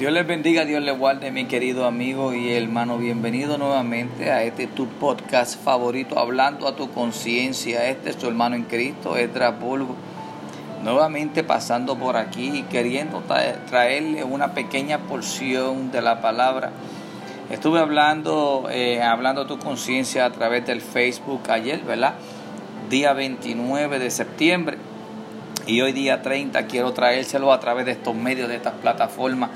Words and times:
Dios 0.00 0.14
les 0.14 0.26
bendiga, 0.26 0.64
Dios 0.64 0.82
les 0.82 0.98
guarde, 0.98 1.30
mi 1.30 1.44
querido 1.44 1.84
amigo 1.84 2.32
y 2.32 2.54
hermano. 2.54 2.96
Bienvenido 2.96 3.58
nuevamente 3.58 4.30
a 4.30 4.42
este 4.44 4.66
tu 4.66 4.86
podcast 4.86 5.62
favorito, 5.62 6.18
hablando 6.18 6.66
a 6.66 6.74
tu 6.74 6.90
conciencia. 6.90 7.86
Este 7.86 8.08
es 8.08 8.16
tu 8.16 8.26
hermano 8.26 8.56
en 8.56 8.62
Cristo, 8.62 9.18
Edra 9.18 9.50
Bulgo. 9.50 9.94
Nuevamente 10.82 11.44
pasando 11.44 11.98
por 11.98 12.16
aquí 12.16 12.48
y 12.48 12.62
queriendo 12.62 13.22
traerle 13.68 14.24
una 14.24 14.54
pequeña 14.54 15.00
porción 15.00 15.92
de 15.92 16.00
la 16.00 16.22
palabra. 16.22 16.70
Estuve 17.50 17.80
hablando, 17.80 18.68
eh, 18.70 19.02
hablando 19.02 19.42
a 19.42 19.46
tu 19.46 19.58
conciencia 19.58 20.24
a 20.24 20.32
través 20.32 20.64
del 20.64 20.80
Facebook 20.80 21.42
ayer, 21.50 21.80
¿verdad? 21.80 22.14
Día 22.88 23.12
29 23.12 23.98
de 23.98 24.10
septiembre. 24.10 24.78
Y 25.66 25.82
hoy 25.82 25.92
día 25.92 26.22
30 26.22 26.66
quiero 26.68 26.94
traérselo 26.94 27.52
a 27.52 27.60
través 27.60 27.84
de 27.84 27.92
estos 27.92 28.14
medios, 28.14 28.48
de 28.48 28.56
estas 28.56 28.72
plataformas 28.80 29.50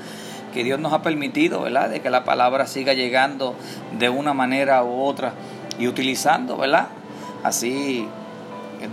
que 0.55 0.63
Dios 0.63 0.79
nos 0.79 0.93
ha 0.93 1.01
permitido, 1.01 1.61
¿verdad? 1.61 1.89
De 1.89 1.99
que 1.99 2.09
la 2.09 2.23
palabra 2.23 2.65
siga 2.65 2.93
llegando 2.93 3.55
de 3.99 4.07
una 4.07 4.33
manera 4.33 4.85
u 4.85 5.03
otra 5.03 5.33
y 5.77 5.87
utilizando, 5.87 6.55
¿verdad? 6.55 6.87
Así 7.43 8.07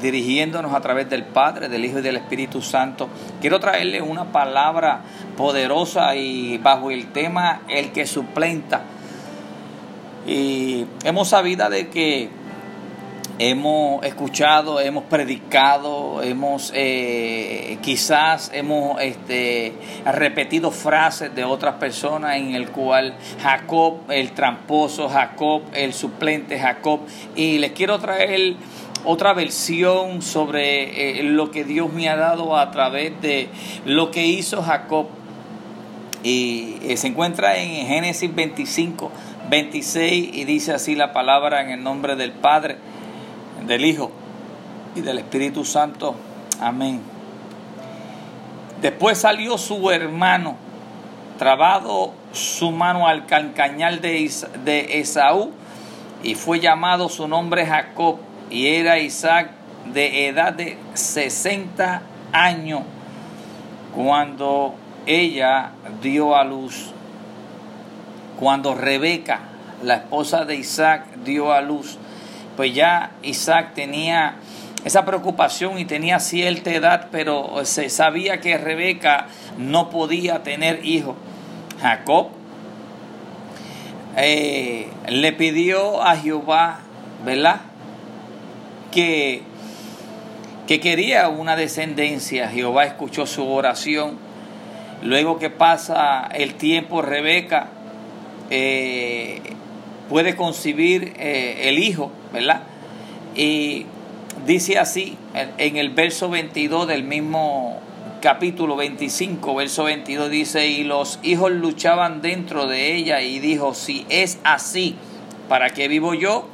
dirigiéndonos 0.01 0.75
a 0.75 0.80
través 0.80 1.09
del 1.09 1.23
Padre, 1.25 1.69
del 1.69 1.85
Hijo 1.85 2.01
y 2.01 2.02
del 2.02 2.16
Espíritu 2.16 2.62
Santo. 2.62 3.09
Quiero 3.41 3.61
traerle 3.61 4.02
una 4.02 4.33
palabra 4.33 5.02
poderosa 5.37 6.16
y 6.16 6.59
bajo 6.59 6.91
el 6.91 7.12
tema 7.12 7.63
el 7.69 7.93
que 7.93 8.07
suplenta. 8.07 8.83
Y 10.27 10.85
hemos 11.05 11.29
sabido 11.29 11.71
de 11.71 11.91
que 11.91 12.29
hemos 13.39 14.05
escuchado, 14.05 14.81
hemos 14.81 15.05
predicado, 15.05 16.23
hemos 16.23 16.73
eh, 16.75 17.79
quizás 17.83 18.51
hemos 18.55 19.01
este, 19.01 19.73
repetido 20.05 20.71
frases 20.71 21.35
de 21.35 21.45
otras 21.45 21.77
personas 21.77 22.37
en 22.37 22.55
el 22.55 22.71
cual 22.71 23.15
Jacob, 23.43 24.11
el 24.11 24.33
tramposo, 24.33 25.09
Jacob, 25.09 25.63
el 25.73 25.93
suplente, 25.93 26.59
Jacob, 26.59 27.01
y 27.35 27.59
les 27.59 27.73
quiero 27.73 27.99
traer 27.99 28.57
otra 29.05 29.33
versión 29.33 30.23
sobre 30.23 31.21
eh, 31.21 31.23
lo 31.24 31.51
que 31.51 31.65
Dios 31.65 31.93
me 31.93 32.09
ha 32.09 32.17
dado 32.17 32.57
a 32.57 32.71
través 32.71 33.21
de 33.21 33.49
lo 33.85 34.11
que 34.11 34.27
hizo 34.27 34.63
Jacob. 34.63 35.07
Y 36.23 36.77
eh, 36.83 36.96
se 36.96 37.09
encuentra 37.09 37.59
en 37.59 37.87
Génesis 37.89 38.33
25, 38.33 39.11
26 39.51 40.37
y 40.37 40.45
dice 40.45 40.73
así 40.73 40.95
la 40.95 41.13
palabra 41.13 41.63
en 41.63 41.71
el 41.71 41.83
nombre 41.83 42.15
del 42.15 42.30
Padre 42.30 42.77
del 43.66 43.85
Hijo 43.85 44.10
y 44.95 45.01
del 45.01 45.18
Espíritu 45.18 45.65
Santo. 45.65 46.15
Amén. 46.60 47.01
Después 48.80 49.18
salió 49.18 49.59
su 49.59 49.91
hermano, 49.91 50.57
trabado 51.38 52.13
su 52.33 52.73
mano 52.73 53.07
al 53.07 53.27
cancañal 53.27 54.01
de, 54.01 54.30
de 54.65 55.01
Esaú, 55.01 55.52
y 56.23 56.35
fue 56.35 56.60
llamado 56.60 57.09
su 57.09 57.29
nombre 57.29 57.66
Jacob, 57.66 58.18
y 58.51 58.68
era 58.68 58.99
Isaac 58.99 59.51
de 59.93 60.29
edad 60.29 60.52
de 60.52 60.79
60 60.95 62.02
años 62.33 62.83
cuando 63.95 64.75
ella 65.06 65.71
dio 66.03 66.37
a 66.37 66.44
luz. 66.44 66.91
Cuando 68.38 68.75
Rebeca, 68.75 69.41
la 69.83 69.94
esposa 69.94 70.44
de 70.44 70.56
Isaac, 70.56 71.06
dio 71.25 71.53
a 71.53 71.60
luz 71.60 71.99
pues 72.56 72.75
ya 72.75 73.12
Isaac 73.22 73.72
tenía 73.75 74.37
esa 74.84 75.05
preocupación 75.05 75.78
y 75.78 75.84
tenía 75.84 76.19
cierta 76.19 76.71
edad, 76.71 77.09
pero 77.11 77.65
se 77.65 77.89
sabía 77.89 78.41
que 78.41 78.59
Rebeca 78.59 79.28
no 79.59 79.91
podía 79.91 80.43
tener 80.43 80.84
hijos. 80.84 81.17
Jacob 81.81 82.28
eh, 84.17 84.89
le 85.09 85.33
pidió 85.33 86.03
a 86.03 86.17
Jehová, 86.17 86.81
¿verdad? 87.25 87.61
Que, 88.91 89.43
que 90.67 90.81
quería 90.81 91.29
una 91.29 91.57
descendencia. 91.57 92.49
Jehová 92.49 92.85
escuchó 92.85 93.27
su 93.27 93.49
oración. 93.49 94.19
Luego 95.03 95.39
que 95.39 95.51
pasa 95.51 96.29
el 96.33 96.55
tiempo, 96.55 97.03
Rebeca 97.03 97.69
eh, 98.51 99.41
puede 100.09 100.37
concebir 100.37 101.15
eh, 101.19 101.69
el 101.69 101.79
hijo, 101.79 102.12
¿verdad? 102.32 102.62
Y 103.34 103.87
dice 104.47 104.78
así 104.78 105.16
en 105.59 105.76
el 105.76 105.91
verso 105.91 106.28
22 106.28 106.88
del 106.88 107.04
mismo 107.04 107.81
capítulo 108.20 108.76
25, 108.76 109.54
verso 109.54 109.84
22 109.84 110.31
dice, 110.31 110.66
y 110.69 110.84
los 110.84 111.19
hijos 111.22 111.50
luchaban 111.50 112.22
dentro 112.22 112.66
de 112.66 112.94
ella 112.94 113.20
y 113.20 113.41
dijo, 113.41 113.75
si 113.75 114.06
es 114.09 114.38
así, 114.44 114.97
¿para 115.48 115.70
qué 115.70 115.88
vivo 115.88 116.15
yo? 116.15 116.47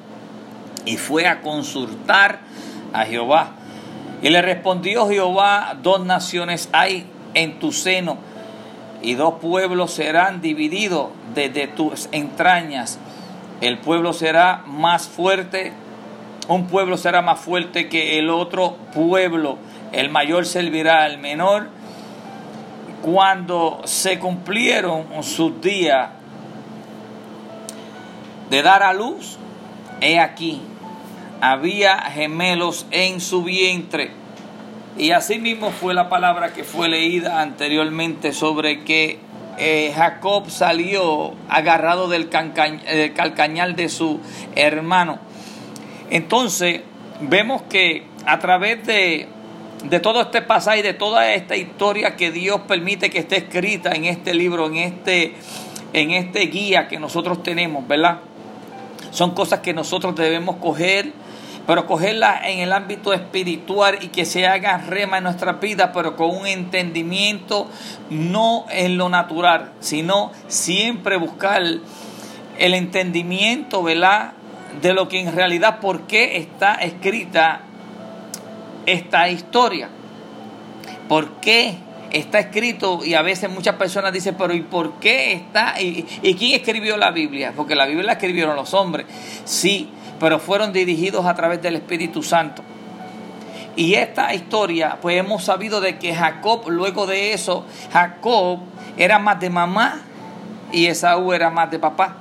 Y 0.86 0.96
fue 0.96 1.26
a 1.26 1.42
consultar 1.42 2.40
a 2.92 3.04
Jehová. 3.04 3.52
Y 4.22 4.30
le 4.30 4.40
respondió 4.40 5.08
Jehová, 5.08 5.76
dos 5.82 6.04
naciones 6.04 6.70
hay 6.72 7.06
en 7.34 7.58
tu 7.58 7.70
seno 7.70 8.16
y 9.02 9.14
dos 9.14 9.34
pueblos 9.34 9.92
serán 9.92 10.40
divididos 10.40 11.10
desde 11.34 11.68
tus 11.68 12.08
entrañas 12.12 12.98
el 13.60 13.78
pueblo 13.78 14.12
será 14.12 14.62
más 14.66 15.08
fuerte, 15.08 15.72
un 16.48 16.66
pueblo 16.68 16.96
será 16.96 17.22
más 17.22 17.40
fuerte 17.40 17.88
que 17.88 18.18
el 18.18 18.30
otro 18.30 18.76
pueblo, 18.94 19.58
el 19.92 20.10
mayor 20.10 20.46
servirá 20.46 21.04
al 21.04 21.18
menor. 21.18 21.68
Cuando 23.02 23.80
se 23.84 24.18
cumplieron 24.18 25.06
sus 25.22 25.60
días 25.60 26.10
de 28.50 28.62
dar 28.62 28.82
a 28.82 28.92
luz, 28.92 29.38
he 30.00 30.18
aquí, 30.18 30.60
había 31.40 31.98
gemelos 31.98 32.86
en 32.90 33.20
su 33.20 33.42
vientre. 33.44 34.12
Y 34.96 35.12
así 35.12 35.38
mismo 35.38 35.70
fue 35.70 35.94
la 35.94 36.08
palabra 36.08 36.52
que 36.52 36.64
fue 36.64 36.88
leída 36.88 37.40
anteriormente 37.40 38.32
sobre 38.32 38.82
que 38.84 39.20
eh, 39.58 39.92
Jacob 39.94 40.50
salió 40.50 41.34
agarrado 41.48 42.08
del, 42.08 42.28
calcañal 42.28 43.76
de 43.76 43.88
su 43.88 44.20
hermano. 44.54 45.18
Entonces, 46.10 46.82
vemos 47.20 47.62
que 47.62 48.04
a 48.24 48.38
través 48.38 48.86
de, 48.86 49.28
de 49.84 50.00
todo 50.00 50.22
este 50.22 50.42
pasaje, 50.42 50.82
de 50.82 50.94
toda 50.94 51.32
esta 51.32 51.56
historia 51.56 52.16
que 52.16 52.30
Dios 52.30 52.60
permite 52.68 53.10
que 53.10 53.18
esté 53.18 53.38
escrita 53.38 53.92
en 53.92 54.04
este 54.04 54.32
libro, 54.34 54.66
en 54.66 54.76
este, 54.76 55.34
en 55.92 56.12
este 56.12 56.40
guía 56.46 56.88
que 56.88 56.98
nosotros 56.98 57.42
tenemos, 57.42 57.86
¿verdad? 57.86 58.20
Son 59.10 59.32
cosas 59.32 59.60
que 59.60 59.72
nosotros 59.72 60.14
debemos 60.14 60.56
coger 60.56 61.12
pero 61.68 61.84
cogerla 61.84 62.40
en 62.48 62.60
el 62.60 62.72
ámbito 62.72 63.12
espiritual 63.12 63.98
y 64.00 64.08
que 64.08 64.24
se 64.24 64.46
haga 64.46 64.78
rema 64.78 65.18
en 65.18 65.24
nuestra 65.24 65.52
vida, 65.52 65.92
pero 65.92 66.16
con 66.16 66.34
un 66.34 66.46
entendimiento 66.46 67.68
no 68.08 68.64
en 68.70 68.96
lo 68.96 69.10
natural, 69.10 69.72
sino 69.78 70.32
siempre 70.46 71.18
buscar 71.18 71.62
el 71.62 72.74
entendimiento, 72.74 73.82
¿verdad? 73.82 74.32
De 74.80 74.94
lo 74.94 75.08
que 75.08 75.20
en 75.20 75.30
realidad, 75.30 75.78
por 75.78 76.06
qué 76.06 76.38
está 76.38 76.76
escrita 76.76 77.60
esta 78.86 79.28
historia. 79.28 79.90
¿Por 81.06 81.32
qué 81.32 81.74
está 82.12 82.38
escrito? 82.38 83.04
Y 83.04 83.12
a 83.12 83.20
veces 83.20 83.50
muchas 83.50 83.76
personas 83.76 84.14
dicen, 84.14 84.36
pero 84.38 84.54
¿y 84.54 84.62
por 84.62 84.94
qué 85.00 85.34
está? 85.34 85.78
¿Y, 85.78 86.06
y 86.22 86.32
quién 86.32 86.58
escribió 86.58 86.96
la 86.96 87.10
Biblia? 87.10 87.52
Porque 87.54 87.74
la 87.74 87.84
Biblia 87.84 88.06
la 88.06 88.12
escribieron 88.12 88.56
los 88.56 88.72
hombres. 88.72 89.04
Sí, 89.44 89.90
pero 90.20 90.38
fueron 90.38 90.72
dirigidos 90.72 91.26
a 91.26 91.34
través 91.34 91.62
del 91.62 91.76
Espíritu 91.76 92.22
Santo. 92.22 92.62
Y 93.76 93.94
esta 93.94 94.34
historia, 94.34 94.98
pues 95.00 95.16
hemos 95.18 95.44
sabido 95.44 95.80
de 95.80 95.98
que 95.98 96.14
Jacob, 96.14 96.68
luego 96.68 97.06
de 97.06 97.32
eso, 97.32 97.64
Jacob 97.92 98.58
era 98.96 99.20
más 99.20 99.38
de 99.38 99.50
mamá 99.50 100.00
y 100.72 100.86
Esaú 100.86 101.32
era 101.32 101.50
más 101.50 101.70
de 101.70 101.78
papá. 101.78 102.16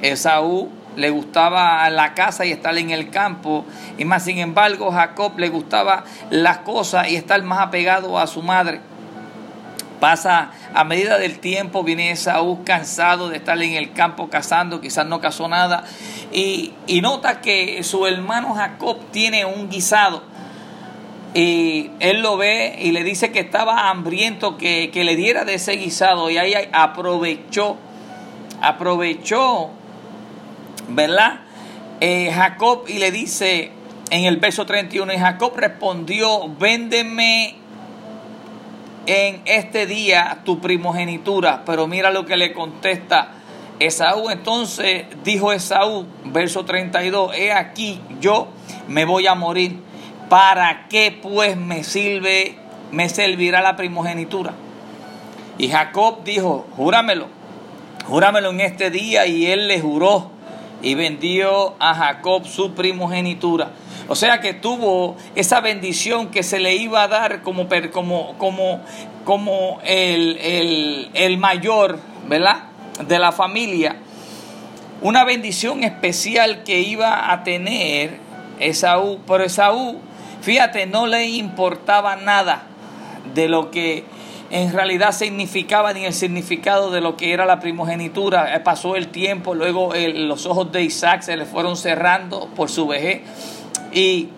Esaú 0.00 0.70
le 0.96 1.10
gustaba 1.10 1.88
la 1.90 2.14
casa 2.14 2.44
y 2.44 2.52
estar 2.52 2.76
en 2.76 2.90
el 2.90 3.10
campo, 3.10 3.64
y 3.98 4.04
más 4.04 4.24
sin 4.24 4.38
embargo 4.38 4.92
Jacob 4.92 5.38
le 5.38 5.48
gustaba 5.48 6.04
las 6.30 6.58
cosas 6.58 7.08
y 7.08 7.16
estar 7.16 7.42
más 7.42 7.60
apegado 7.60 8.18
a 8.18 8.26
su 8.26 8.42
madre. 8.42 8.80
Pasa 10.02 10.50
a 10.74 10.82
medida 10.82 11.16
del 11.16 11.38
tiempo, 11.38 11.84
viene 11.84 12.10
Esaú 12.10 12.64
cansado 12.64 13.28
de 13.28 13.36
estar 13.36 13.62
en 13.62 13.74
el 13.74 13.92
campo 13.92 14.28
cazando, 14.28 14.80
quizás 14.80 15.06
no 15.06 15.20
cazó 15.20 15.46
nada, 15.46 15.84
y, 16.32 16.72
nota 17.00 17.40
que 17.40 17.80
su 17.84 18.04
hermano 18.08 18.52
Jacob 18.52 18.98
tiene 19.12 19.44
un 19.44 19.70
guisado. 19.70 20.24
Y 21.34 21.92
él 22.00 22.20
lo 22.20 22.36
ve 22.36 22.80
y 22.82 22.90
le 22.90 23.04
dice 23.04 23.30
que 23.30 23.38
estaba 23.38 23.90
hambriento, 23.90 24.56
que, 24.56 24.90
le 24.92 25.14
diera 25.14 25.44
de 25.44 25.54
ese 25.54 25.76
guisado, 25.76 26.30
y 26.30 26.36
ahí 26.36 26.52
aprovechó, 26.72 27.76
aprovechó, 28.60 29.70
¿verdad? 30.88 31.42
Eh, 32.00 32.32
Jacob 32.34 32.86
y 32.88 32.98
le 32.98 33.12
dice 33.12 33.70
en 34.10 34.24
el 34.24 34.38
verso 34.38 34.66
31, 34.66 35.12
y 35.12 35.18
Jacob 35.18 35.52
respondió, 35.56 36.48
véndeme 36.58 37.61
en 39.06 39.42
este 39.44 39.86
día 39.86 40.40
tu 40.44 40.60
primogenitura. 40.60 41.64
Pero 41.64 41.86
mira 41.86 42.10
lo 42.10 42.26
que 42.26 42.36
le 42.36 42.52
contesta 42.52 43.32
Esaú. 43.78 44.30
Entonces 44.30 45.06
dijo 45.24 45.52
Esaú, 45.52 46.06
verso 46.24 46.64
32, 46.64 47.34
he 47.36 47.52
aquí 47.52 48.00
yo 48.20 48.48
me 48.88 49.04
voy 49.04 49.26
a 49.26 49.34
morir. 49.34 49.80
¿Para 50.28 50.88
qué 50.88 51.16
pues 51.22 51.56
me 51.56 51.84
sirve, 51.84 52.56
me 52.90 53.08
servirá 53.08 53.60
la 53.60 53.76
primogenitura? 53.76 54.54
Y 55.58 55.68
Jacob 55.68 56.24
dijo, 56.24 56.66
júramelo, 56.76 57.28
júramelo 58.06 58.50
en 58.50 58.60
este 58.62 58.90
día. 58.90 59.26
Y 59.26 59.46
él 59.46 59.68
le 59.68 59.80
juró 59.80 60.31
y 60.82 60.94
vendió 60.94 61.74
a 61.78 61.94
Jacob 61.94 62.46
su 62.46 62.72
primogenitura. 62.74 63.70
O 64.08 64.14
sea 64.14 64.40
que 64.40 64.52
tuvo 64.52 65.16
esa 65.34 65.60
bendición 65.60 66.28
que 66.28 66.42
se 66.42 66.58
le 66.58 66.74
iba 66.74 67.04
a 67.04 67.08
dar 67.08 67.42
como, 67.42 67.68
como, 67.92 68.36
como, 68.36 68.80
como 69.24 69.80
el, 69.84 71.08
el 71.14 71.38
mayor, 71.38 71.98
¿verdad? 72.28 72.64
De 73.06 73.18
la 73.18 73.32
familia. 73.32 73.96
Una 75.00 75.24
bendición 75.24 75.84
especial 75.84 76.62
que 76.64 76.80
iba 76.80 77.32
a 77.32 77.42
tener 77.44 78.18
Esaú. 78.58 79.20
Pero 79.26 79.44
Esaú, 79.44 79.98
fíjate, 80.42 80.86
no 80.86 81.06
le 81.06 81.26
importaba 81.28 82.16
nada 82.16 82.64
de 83.34 83.48
lo 83.48 83.70
que 83.70 84.04
en 84.52 84.70
realidad 84.70 85.12
significaba 85.12 85.94
ni 85.94 86.04
el 86.04 86.12
significado 86.12 86.90
de 86.90 87.00
lo 87.00 87.16
que 87.16 87.32
era 87.32 87.46
la 87.46 87.58
primogenitura. 87.58 88.54
Eh, 88.54 88.60
pasó 88.60 88.96
el 88.96 89.08
tiempo, 89.08 89.54
luego 89.54 89.92
los 90.14 90.44
ojos 90.44 90.70
de 90.70 90.82
Isaac 90.82 91.22
se 91.22 91.38
le 91.38 91.46
fueron 91.46 91.74
cerrando 91.74 92.50
por 92.54 92.68
su 92.68 92.86
vejez. 92.86 93.22
Y 93.94 94.28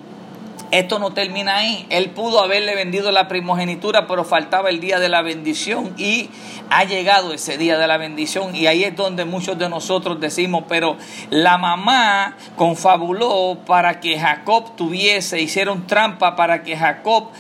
esto 0.70 1.00
no 1.00 1.12
termina 1.12 1.56
ahí. 1.56 1.84
Él 1.90 2.11
pudo 2.11 2.40
haberle 2.40 2.76
vendido 2.76 3.11
la 3.11 3.26
primogenitura, 3.26 4.06
pero 4.06 4.25
faltaba 4.25 4.70
el 4.70 4.78
día 4.78 5.00
de 5.00 5.08
la 5.08 5.20
bendición 5.22 5.94
y 5.99 6.31
ha 6.70 6.84
llegado 6.84 7.32
ese 7.32 7.58
día 7.58 7.76
de 7.76 7.88
la 7.88 7.96
bendición 7.96 8.55
y 8.55 8.69
ahí 8.69 8.84
es 8.84 8.94
donde 8.94 9.25
muchos 9.25 9.58
de 9.58 9.69
nosotros 9.69 10.20
decimos, 10.20 10.62
pero 10.69 10.96
la 11.31 11.58
mamá 11.58 12.37
confabuló 12.55 13.58
para 13.67 13.99
que 13.99 14.17
Jacob 14.19 14.76
tuviese, 14.76 15.40
hicieron 15.40 15.88
trampa 15.88 16.37
para 16.37 16.62
que 16.62 16.76
Jacob 16.76 17.31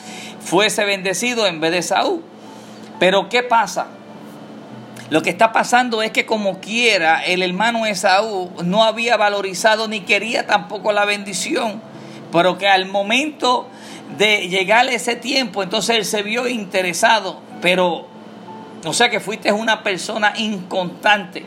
fuese 0.40 0.84
bendecido 0.84 1.46
en 1.46 1.60
vez 1.60 1.70
de 1.70 1.82
Saúl. 1.82 2.33
Pero 2.98 3.28
¿qué 3.28 3.42
pasa? 3.42 3.88
Lo 5.10 5.22
que 5.22 5.30
está 5.30 5.52
pasando 5.52 6.02
es 6.02 6.10
que 6.12 6.26
como 6.26 6.60
quiera 6.60 7.22
el 7.24 7.42
hermano 7.42 7.86
Esaú 7.86 8.50
no 8.64 8.84
había 8.84 9.16
valorizado 9.16 9.86
ni 9.88 10.00
quería 10.00 10.46
tampoco 10.46 10.92
la 10.92 11.04
bendición 11.04 11.82
pero 12.34 12.58
que 12.58 12.66
al 12.66 12.86
momento 12.86 13.68
de 14.18 14.48
llegar 14.48 14.88
ese 14.88 15.14
tiempo, 15.14 15.62
entonces 15.62 15.96
él 15.96 16.04
se 16.04 16.24
vio 16.24 16.48
interesado, 16.48 17.38
pero, 17.62 18.08
o 18.84 18.92
sea 18.92 19.08
que 19.08 19.20
fuiste 19.20 19.52
una 19.52 19.84
persona 19.84 20.32
inconstante. 20.36 21.44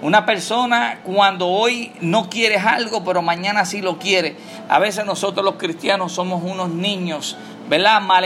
Una 0.00 0.24
persona 0.24 1.00
cuando 1.04 1.48
hoy 1.48 1.92
no 2.00 2.30
quieres 2.30 2.64
algo, 2.64 3.04
pero 3.04 3.20
mañana 3.20 3.66
sí 3.66 3.82
lo 3.82 3.98
quiere. 3.98 4.36
A 4.70 4.78
veces 4.78 5.04
nosotros 5.04 5.44
los 5.44 5.56
cristianos 5.56 6.12
somos 6.12 6.42
unos 6.42 6.70
niños, 6.70 7.36
¿verdad? 7.68 8.00
Mal, 8.00 8.24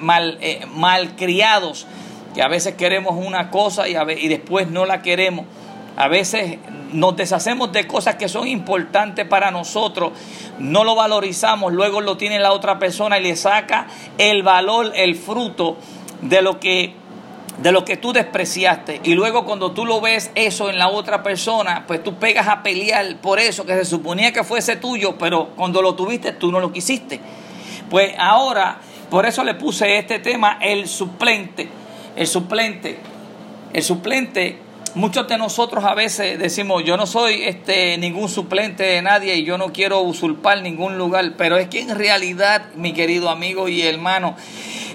mal, 0.00 0.38
eh, 0.40 0.64
malcriados, 0.74 1.86
que 2.34 2.42
a 2.42 2.48
veces 2.48 2.74
queremos 2.74 3.14
una 3.16 3.50
cosa 3.50 3.88
y, 3.88 3.96
y 3.96 4.28
después 4.28 4.68
no 4.68 4.86
la 4.86 5.02
queremos. 5.02 5.46
A 5.96 6.06
veces 6.08 6.58
nos 6.92 7.16
deshacemos 7.16 7.72
de 7.72 7.86
cosas 7.86 8.16
que 8.16 8.28
son 8.28 8.46
importantes 8.48 9.26
para 9.26 9.50
nosotros, 9.50 10.12
no 10.58 10.84
lo 10.84 10.94
valorizamos, 10.94 11.72
luego 11.72 12.00
lo 12.00 12.16
tiene 12.16 12.38
la 12.38 12.52
otra 12.52 12.78
persona 12.78 13.18
y 13.18 13.22
le 13.22 13.36
saca 13.36 13.86
el 14.16 14.42
valor, 14.42 14.92
el 14.94 15.14
fruto 15.14 15.76
de 16.22 16.42
lo 16.42 16.60
que 16.60 16.94
de 17.58 17.72
lo 17.72 17.84
que 17.84 17.96
tú 17.96 18.12
despreciaste 18.12 19.00
y 19.02 19.14
luego 19.14 19.44
cuando 19.44 19.72
tú 19.72 19.84
lo 19.84 20.00
ves 20.00 20.30
eso 20.36 20.70
en 20.70 20.78
la 20.78 20.88
otra 20.88 21.24
persona, 21.24 21.84
pues 21.88 22.04
tú 22.04 22.14
pegas 22.14 22.46
a 22.46 22.62
pelear 22.62 23.16
por 23.16 23.40
eso 23.40 23.66
que 23.66 23.74
se 23.74 23.84
suponía 23.84 24.32
que 24.32 24.44
fuese 24.44 24.76
tuyo, 24.76 25.16
pero 25.18 25.48
cuando 25.56 25.82
lo 25.82 25.96
tuviste 25.96 26.32
tú 26.32 26.52
no 26.52 26.60
lo 26.60 26.72
quisiste. 26.72 27.20
Pues 27.90 28.14
ahora, 28.18 28.78
por 29.10 29.26
eso 29.26 29.44
le 29.44 29.54
puse 29.54 29.98
este 29.98 30.18
tema, 30.18 30.58
el 30.60 30.88
suplente, 30.88 31.68
el 32.16 32.26
suplente, 32.26 32.98
el 33.72 33.82
suplente 33.82 34.68
Muchos 34.94 35.28
de 35.28 35.36
nosotros 35.36 35.84
a 35.84 35.94
veces 35.94 36.38
decimos, 36.38 36.82
yo 36.82 36.96
no 36.96 37.06
soy 37.06 37.44
este, 37.44 37.98
ningún 37.98 38.28
suplente 38.28 38.82
de 38.82 39.02
nadie 39.02 39.36
y 39.36 39.44
yo 39.44 39.58
no 39.58 39.72
quiero 39.72 40.00
usurpar 40.00 40.62
ningún 40.62 40.96
lugar, 40.96 41.34
pero 41.36 41.56
es 41.56 41.68
que 41.68 41.80
en 41.80 41.96
realidad, 41.96 42.64
mi 42.74 42.94
querido 42.94 43.28
amigo 43.28 43.68
y 43.68 43.82
hermano, 43.82 44.34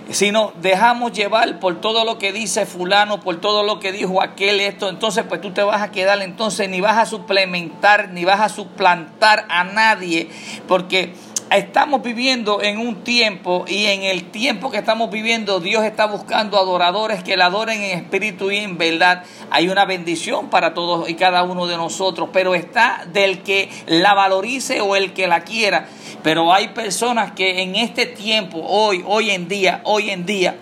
si 0.09 0.31
nos 0.31 0.51
dejamos 0.61 1.13
llevar 1.13 1.59
por 1.59 1.79
todo 1.79 2.05
lo 2.05 2.17
que 2.17 2.33
dice 2.33 2.65
fulano, 2.65 3.21
por 3.21 3.39
todo 3.39 3.63
lo 3.63 3.79
que 3.79 3.91
dijo 3.91 4.21
aquel 4.21 4.59
esto, 4.59 4.89
entonces 4.89 5.23
pues 5.29 5.39
tú 5.39 5.51
te 5.51 5.63
vas 5.63 5.81
a 5.81 5.91
quedar, 5.91 6.21
entonces 6.21 6.67
ni 6.69 6.81
vas 6.81 6.97
a 6.97 7.05
suplementar, 7.05 8.09
ni 8.09 8.25
vas 8.25 8.41
a 8.41 8.49
suplantar 8.49 9.45
a 9.47 9.63
nadie, 9.63 10.27
porque 10.67 11.13
estamos 11.51 12.01
viviendo 12.01 12.61
en 12.61 12.77
un 12.77 13.03
tiempo 13.03 13.65
y 13.67 13.85
en 13.85 14.03
el 14.03 14.31
tiempo 14.31 14.71
que 14.71 14.77
estamos 14.77 15.11
viviendo 15.11 15.59
Dios 15.59 15.83
está 15.83 16.05
buscando 16.05 16.57
adoradores 16.57 17.23
que 17.23 17.37
le 17.37 17.43
adoren 17.43 17.81
en 17.81 17.97
espíritu 17.99 18.51
y 18.51 18.57
en 18.57 18.77
verdad. 18.77 19.23
Hay 19.49 19.69
una 19.69 19.85
bendición 19.85 20.49
para 20.49 20.73
todos 20.73 21.09
y 21.09 21.15
cada 21.15 21.43
uno 21.43 21.67
de 21.67 21.77
nosotros, 21.77 22.29
pero 22.33 22.55
está 22.55 23.05
del 23.11 23.43
que 23.43 23.69
la 23.87 24.13
valorice 24.13 24.81
o 24.81 24.95
el 24.95 25.13
que 25.13 25.27
la 25.27 25.41
quiera. 25.41 25.87
Pero 26.23 26.53
hay 26.53 26.69
personas 26.69 27.31
que 27.33 27.61
en 27.61 27.75
este 27.75 28.05
tiempo, 28.05 28.61
hoy, 28.65 29.03
hoy 29.05 29.31
en 29.31 29.47
día, 29.47 29.81
hoy 29.83 30.09
en 30.09 30.25
día, 30.25 30.55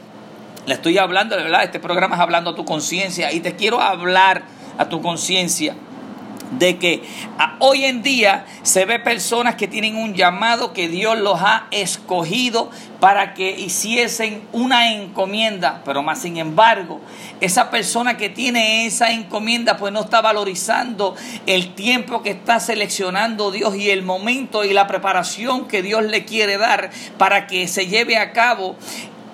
le 0.66 0.74
estoy 0.74 0.98
hablando, 0.98 1.36
de 1.36 1.44
verdad, 1.44 1.64
este 1.64 1.80
programa 1.80 2.16
es 2.16 2.22
hablando 2.22 2.52
a 2.52 2.56
tu 2.56 2.66
conciencia 2.66 3.32
y 3.32 3.40
te 3.40 3.56
quiero 3.56 3.82
hablar 3.82 4.44
a 4.78 4.90
tu 4.90 5.02
conciencia 5.02 5.76
de 6.52 6.78
que 6.78 7.04
hoy 7.60 7.86
en 7.86 8.04
día 8.04 8.46
se 8.64 8.86
ve 8.86 9.00
personas 9.00 9.56
que 9.56 9.68
tienen 9.68 9.96
un 9.96 10.14
llamado 10.14 10.74
que 10.74 10.88
Dios 10.88 11.18
los 11.18 11.40
ha 11.42 11.68
escogido 11.72 12.70
para 13.00 13.34
que 13.34 13.50
hiciesen 13.52 14.44
una 14.52 14.94
encomienda, 14.94 15.82
pero 15.84 16.04
más 16.04 16.22
sin 16.22 16.38
embargo, 16.38 17.02
esa 17.40 17.72
persona 17.72 18.16
que 18.16 18.30
tiene 18.30 18.86
esa 18.86 19.12
encomienda 19.12 19.78
pues 19.78 19.92
no 19.92 20.02
está 20.02 20.22
valorizando 20.22 21.16
el 21.48 21.74
tiempo 21.74 22.22
que 22.22 22.30
está 22.30 22.60
seleccionando 22.60 23.52
Dios 23.52 23.76
y 23.76 23.90
el 23.90 24.04
momento 24.04 24.64
y 24.64 24.74
la 24.74 24.86
preparación 24.86 25.68
que 25.68 25.82
Dios 25.82 26.04
le 26.04 26.26
quiere 26.26 26.58
dar 26.58 26.92
para 27.18 27.48
que 27.48 27.68
se 27.68 27.88
lleve 27.88 28.18
a 28.18 28.34
cabo 28.34 28.76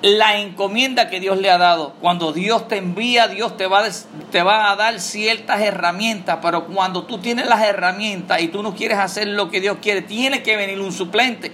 la 0.02 0.40
encomienda 0.40 1.10
que 1.10 1.20
Dios 1.20 1.38
le 1.38 1.50
ha 1.50 1.58
dado. 1.58 1.94
Cuando 2.02 2.32
Dios 2.32 2.68
te 2.68 2.78
envía, 2.78 3.28
Dios 3.28 3.58
te 3.58 3.68
va, 3.68 3.84
te 4.32 4.44
va 4.44 4.72
a 4.72 4.76
dar 4.76 5.00
ciertas 5.00 5.62
herramientas, 5.62 6.40
pero 6.42 6.66
cuando 6.68 7.04
tú 7.04 7.18
tienes 7.20 7.48
las 7.48 7.62
herramientas 7.64 8.42
y 8.42 8.48
tú 8.48 8.62
no 8.62 8.76
quieres 8.76 9.00
hacer 9.00 9.28
lo 9.28 9.50
que 9.50 9.62
Dios 9.62 9.78
quiere, 9.82 10.02
tiene 10.02 10.44
que 10.44 10.56
venir 10.56 10.80
un 10.80 10.92
suplente. 10.92 11.52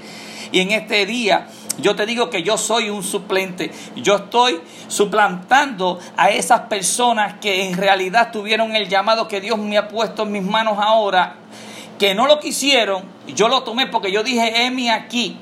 Y 0.51 0.59
en 0.59 0.71
este 0.71 1.05
día 1.05 1.47
yo 1.79 1.95
te 1.95 2.05
digo 2.05 2.29
que 2.29 2.43
yo 2.43 2.57
soy 2.57 2.89
un 2.89 3.03
suplente. 3.03 3.71
Yo 3.95 4.17
estoy 4.17 4.59
suplantando 4.87 5.99
a 6.17 6.29
esas 6.29 6.61
personas 6.61 7.35
que 7.39 7.65
en 7.65 7.77
realidad 7.77 8.31
tuvieron 8.31 8.75
el 8.75 8.89
llamado 8.89 9.27
que 9.27 9.41
Dios 9.41 9.57
me 9.57 9.77
ha 9.77 9.87
puesto 9.87 10.23
en 10.23 10.31
mis 10.31 10.43
manos 10.43 10.77
ahora, 10.79 11.37
que 11.97 12.13
no 12.13 12.27
lo 12.27 12.39
quisieron. 12.39 13.03
Yo 13.27 13.47
lo 13.47 13.63
tomé 13.63 13.87
porque 13.87 14.11
yo 14.11 14.21
dije, 14.21 14.65
Emi 14.65 14.89
aquí 14.89 15.39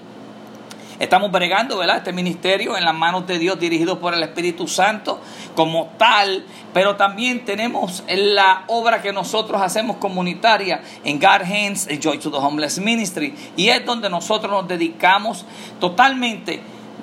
Estamos 1.01 1.31
bregando, 1.31 1.79
¿verdad? 1.79 1.97
Este 1.97 2.13
ministerio 2.13 2.77
en 2.77 2.85
las 2.85 2.93
manos 2.93 3.25
de 3.25 3.39
Dios, 3.39 3.59
dirigido 3.59 3.99
por 3.99 4.13
el 4.13 4.21
Espíritu 4.21 4.67
Santo 4.67 5.19
como 5.55 5.87
tal, 5.97 6.45
pero 6.75 6.95
también 6.95 7.43
tenemos 7.43 8.03
la 8.07 8.65
obra 8.67 9.01
que 9.01 9.11
nosotros 9.11 9.59
hacemos 9.63 9.97
comunitaria 9.97 10.83
en 11.03 11.19
God 11.19 11.41
Hands, 11.41 11.87
Joy 11.99 12.19
to 12.19 12.29
the 12.29 12.37
Homeless 12.37 12.77
Ministry, 12.77 13.33
y 13.57 13.69
es 13.69 13.83
donde 13.83 14.11
nosotros 14.11 14.51
nos 14.51 14.67
dedicamos 14.67 15.43
totalmente 15.79 16.61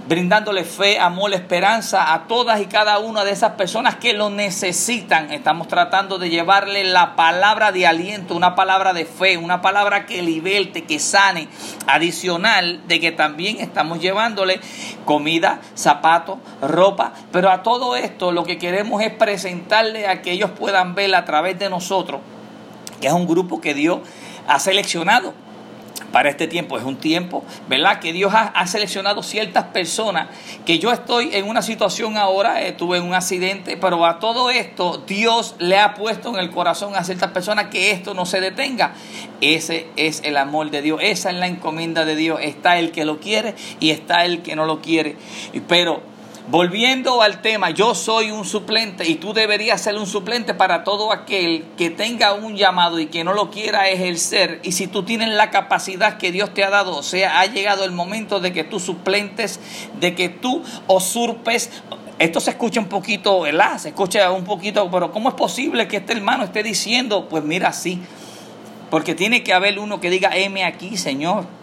brindándole 0.08 0.64
fe, 0.64 0.98
amor, 0.98 1.34
esperanza 1.34 2.14
a 2.14 2.26
todas 2.26 2.62
y 2.62 2.66
cada 2.66 2.98
una 2.98 3.24
de 3.24 3.32
esas 3.32 3.52
personas 3.52 3.96
que 3.96 4.14
lo 4.14 4.30
necesitan. 4.30 5.30
Estamos 5.30 5.68
tratando 5.68 6.18
de 6.18 6.30
llevarle 6.30 6.82
la 6.84 7.14
palabra 7.14 7.72
de 7.72 7.86
aliento, 7.86 8.34
una 8.34 8.54
palabra 8.54 8.94
de 8.94 9.04
fe, 9.04 9.36
una 9.36 9.60
palabra 9.60 10.06
que 10.06 10.22
liberte, 10.22 10.84
que 10.84 10.98
sane. 10.98 11.48
Adicional 11.86 12.80
de 12.88 13.00
que 13.00 13.12
también 13.12 13.60
estamos 13.60 14.00
llevándole 14.00 14.60
comida, 15.04 15.60
zapatos, 15.74 16.38
ropa, 16.62 17.12
pero 17.30 17.50
a 17.50 17.62
todo 17.62 17.94
esto 17.94 18.32
lo 18.32 18.44
que 18.44 18.56
queremos 18.56 19.02
es 19.02 19.12
presentarle 19.12 20.06
a 20.06 20.22
que 20.22 20.32
ellos 20.32 20.50
puedan 20.52 20.94
ver 20.94 21.14
a 21.14 21.26
través 21.26 21.58
de 21.58 21.68
nosotros, 21.68 22.22
que 23.02 23.08
es 23.08 23.12
un 23.12 23.26
grupo 23.26 23.60
que 23.60 23.74
Dios 23.74 24.00
ha 24.46 24.58
seleccionado 24.58 25.34
para 26.12 26.28
este 26.28 26.46
tiempo. 26.46 26.78
Es 26.78 26.84
un 26.84 26.96
tiempo, 26.96 27.44
¿verdad? 27.68 28.00
Que 28.00 28.12
Dios 28.12 28.32
ha, 28.34 28.66
seleccionado 28.66 29.22
ciertas 29.22 29.64
personas, 29.64 30.28
que 30.66 30.78
yo 30.78 30.92
estoy 30.92 31.30
en 31.32 31.48
una 31.48 31.62
situación 31.62 32.16
ahora, 32.16 32.62
estuve 32.62 32.98
en 32.98 33.04
un 33.04 33.14
accidente, 33.14 33.76
pero 33.76 34.04
a 34.04 34.18
todo 34.18 34.50
esto 34.50 35.02
Dios 35.06 35.54
le 35.58 35.78
ha 35.78 35.94
puesto 35.94 36.30
en 36.30 36.36
el 36.36 36.50
corazón 36.50 36.94
a 36.96 37.04
ciertas 37.04 37.30
personas 37.30 37.66
que 37.66 37.90
esto 37.90 38.14
no 38.14 38.26
se 38.26 38.40
detenga. 38.40 38.92
Ese 39.40 39.86
es 39.96 40.22
el 40.24 40.36
amor 40.36 40.70
de 40.70 40.82
Dios, 40.82 41.00
esa 41.02 41.30
es 41.30 41.36
la 41.36 41.46
encomienda 41.46 42.04
de 42.04 42.16
Dios. 42.16 42.40
Está 42.42 42.78
el 42.78 42.90
que 42.90 43.04
lo 43.04 43.20
quiere 43.20 43.54
y 43.80 43.90
está 43.90 44.24
el 44.24 44.42
que 44.42 44.56
no 44.56 44.66
lo 44.66 44.80
quiere. 44.80 45.16
Pero 45.68 46.02
Volviendo 46.50 47.20
al 47.20 47.42
tema, 47.42 47.68
yo 47.72 47.94
soy 47.94 48.30
un 48.30 48.46
suplente 48.46 49.06
y 49.06 49.16
tú 49.16 49.34
deberías 49.34 49.82
ser 49.82 49.96
un 49.96 50.06
suplente 50.06 50.54
para 50.54 50.82
todo 50.82 51.12
aquel 51.12 51.66
que 51.76 51.90
tenga 51.90 52.32
un 52.32 52.56
llamado 52.56 52.98
y 52.98 53.08
que 53.08 53.22
no 53.22 53.34
lo 53.34 53.50
quiera 53.50 53.90
ejercer. 53.90 54.58
Y 54.62 54.72
si 54.72 54.86
tú 54.86 55.02
tienes 55.02 55.28
la 55.28 55.50
capacidad 55.50 56.16
que 56.16 56.32
Dios 56.32 56.54
te 56.54 56.64
ha 56.64 56.70
dado, 56.70 56.96
o 56.96 57.02
sea, 57.02 57.40
ha 57.40 57.44
llegado 57.44 57.84
el 57.84 57.92
momento 57.92 58.40
de 58.40 58.54
que 58.54 58.64
tú 58.64 58.80
suplentes, 58.80 59.60
de 60.00 60.14
que 60.14 60.30
tú 60.30 60.62
usurpes. 60.86 61.70
Esto 62.18 62.40
se 62.40 62.52
escucha 62.52 62.80
un 62.80 62.88
poquito, 62.88 63.42
¿verdad? 63.42 63.76
Se 63.76 63.90
escucha 63.90 64.32
un 64.32 64.44
poquito, 64.44 64.90
pero 64.90 65.12
¿cómo 65.12 65.28
es 65.28 65.34
posible 65.34 65.86
que 65.86 65.98
este 65.98 66.14
hermano 66.14 66.44
esté 66.44 66.62
diciendo, 66.62 67.28
pues 67.28 67.44
mira, 67.44 67.74
sí? 67.74 68.00
Porque 68.88 69.14
tiene 69.14 69.42
que 69.42 69.52
haber 69.52 69.78
uno 69.78 70.00
que 70.00 70.08
diga, 70.08 70.30
heme 70.34 70.64
aquí, 70.64 70.96
Señor. 70.96 71.57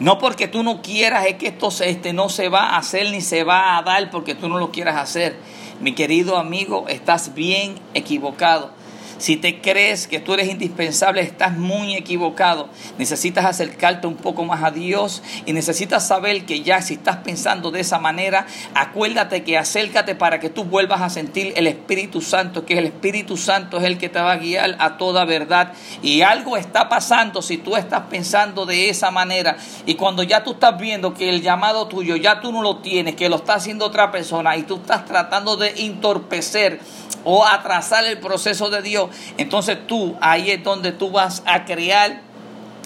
No 0.00 0.18
porque 0.18 0.46
tú 0.46 0.62
no 0.62 0.80
quieras 0.80 1.26
es 1.26 1.34
que 1.34 1.48
esto 1.48 1.70
este, 1.80 2.12
no 2.12 2.28
se 2.28 2.48
va 2.48 2.70
a 2.70 2.78
hacer 2.78 3.10
ni 3.10 3.20
se 3.20 3.42
va 3.42 3.76
a 3.76 3.82
dar 3.82 4.10
porque 4.10 4.34
tú 4.34 4.48
no 4.48 4.58
lo 4.58 4.70
quieras 4.70 4.96
hacer. 4.96 5.36
Mi 5.80 5.92
querido 5.94 6.36
amigo, 6.36 6.86
estás 6.88 7.34
bien 7.34 7.74
equivocado. 7.94 8.70
Si 9.18 9.36
te 9.36 9.60
crees 9.60 10.06
que 10.06 10.20
tú 10.20 10.34
eres 10.34 10.48
indispensable, 10.48 11.20
estás 11.20 11.56
muy 11.56 11.96
equivocado. 11.96 12.68
Necesitas 12.98 13.44
acercarte 13.44 14.06
un 14.06 14.16
poco 14.16 14.44
más 14.44 14.62
a 14.62 14.70
Dios 14.70 15.22
y 15.44 15.52
necesitas 15.52 16.06
saber 16.06 16.46
que 16.46 16.62
ya 16.62 16.80
si 16.82 16.94
estás 16.94 17.16
pensando 17.18 17.70
de 17.70 17.80
esa 17.80 17.98
manera, 17.98 18.46
acuérdate 18.74 19.42
que 19.42 19.58
acércate 19.58 20.14
para 20.14 20.38
que 20.38 20.50
tú 20.50 20.64
vuelvas 20.64 21.02
a 21.02 21.10
sentir 21.10 21.52
el 21.56 21.66
Espíritu 21.66 22.20
Santo, 22.20 22.64
que 22.64 22.78
el 22.78 22.86
Espíritu 22.86 23.36
Santo 23.36 23.78
es 23.78 23.84
el 23.84 23.98
que 23.98 24.08
te 24.08 24.20
va 24.20 24.32
a 24.32 24.36
guiar 24.36 24.76
a 24.78 24.96
toda 24.96 25.24
verdad. 25.24 25.72
Y 26.00 26.22
algo 26.22 26.56
está 26.56 26.88
pasando 26.88 27.42
si 27.42 27.58
tú 27.58 27.76
estás 27.76 28.02
pensando 28.08 28.66
de 28.66 28.88
esa 28.88 29.10
manera. 29.10 29.56
Y 29.84 29.94
cuando 29.94 30.22
ya 30.22 30.44
tú 30.44 30.52
estás 30.52 30.78
viendo 30.78 31.14
que 31.14 31.28
el 31.28 31.42
llamado 31.42 31.88
tuyo 31.88 32.16
ya 32.16 32.40
tú 32.40 32.52
no 32.52 32.62
lo 32.62 32.78
tienes, 32.78 33.16
que 33.16 33.28
lo 33.28 33.36
está 33.36 33.54
haciendo 33.54 33.86
otra 33.86 34.12
persona 34.12 34.56
y 34.56 34.62
tú 34.62 34.76
estás 34.76 35.04
tratando 35.04 35.56
de 35.56 35.72
entorpecer 35.84 36.80
o 37.24 37.44
atrasar 37.44 38.04
el 38.04 38.18
proceso 38.18 38.70
de 38.70 38.82
Dios, 38.82 39.10
entonces 39.36 39.78
tú 39.86 40.16
ahí 40.20 40.50
es 40.50 40.62
donde 40.62 40.92
tú 40.92 41.10
vas 41.10 41.42
a 41.46 41.64
crear 41.64 42.20